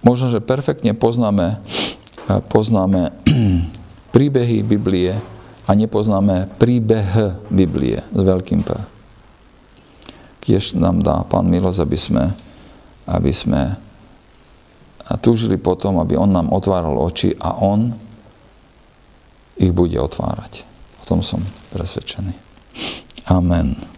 [0.05, 1.65] možno, že perfektne poznáme,
[2.53, 3.17] poznáme
[4.15, 5.17] príbehy Biblie
[5.67, 8.71] a nepoznáme príbeh Biblie s veľkým P.
[10.47, 12.25] Kiež nám dá Pán milosť, aby sme,
[13.11, 13.75] aby sme
[15.19, 17.91] túžili potom, aby On nám otváral oči a On
[19.59, 20.63] ich bude otvárať.
[21.03, 21.43] O tom som
[21.75, 22.35] presvedčený.
[23.27, 23.96] Amen.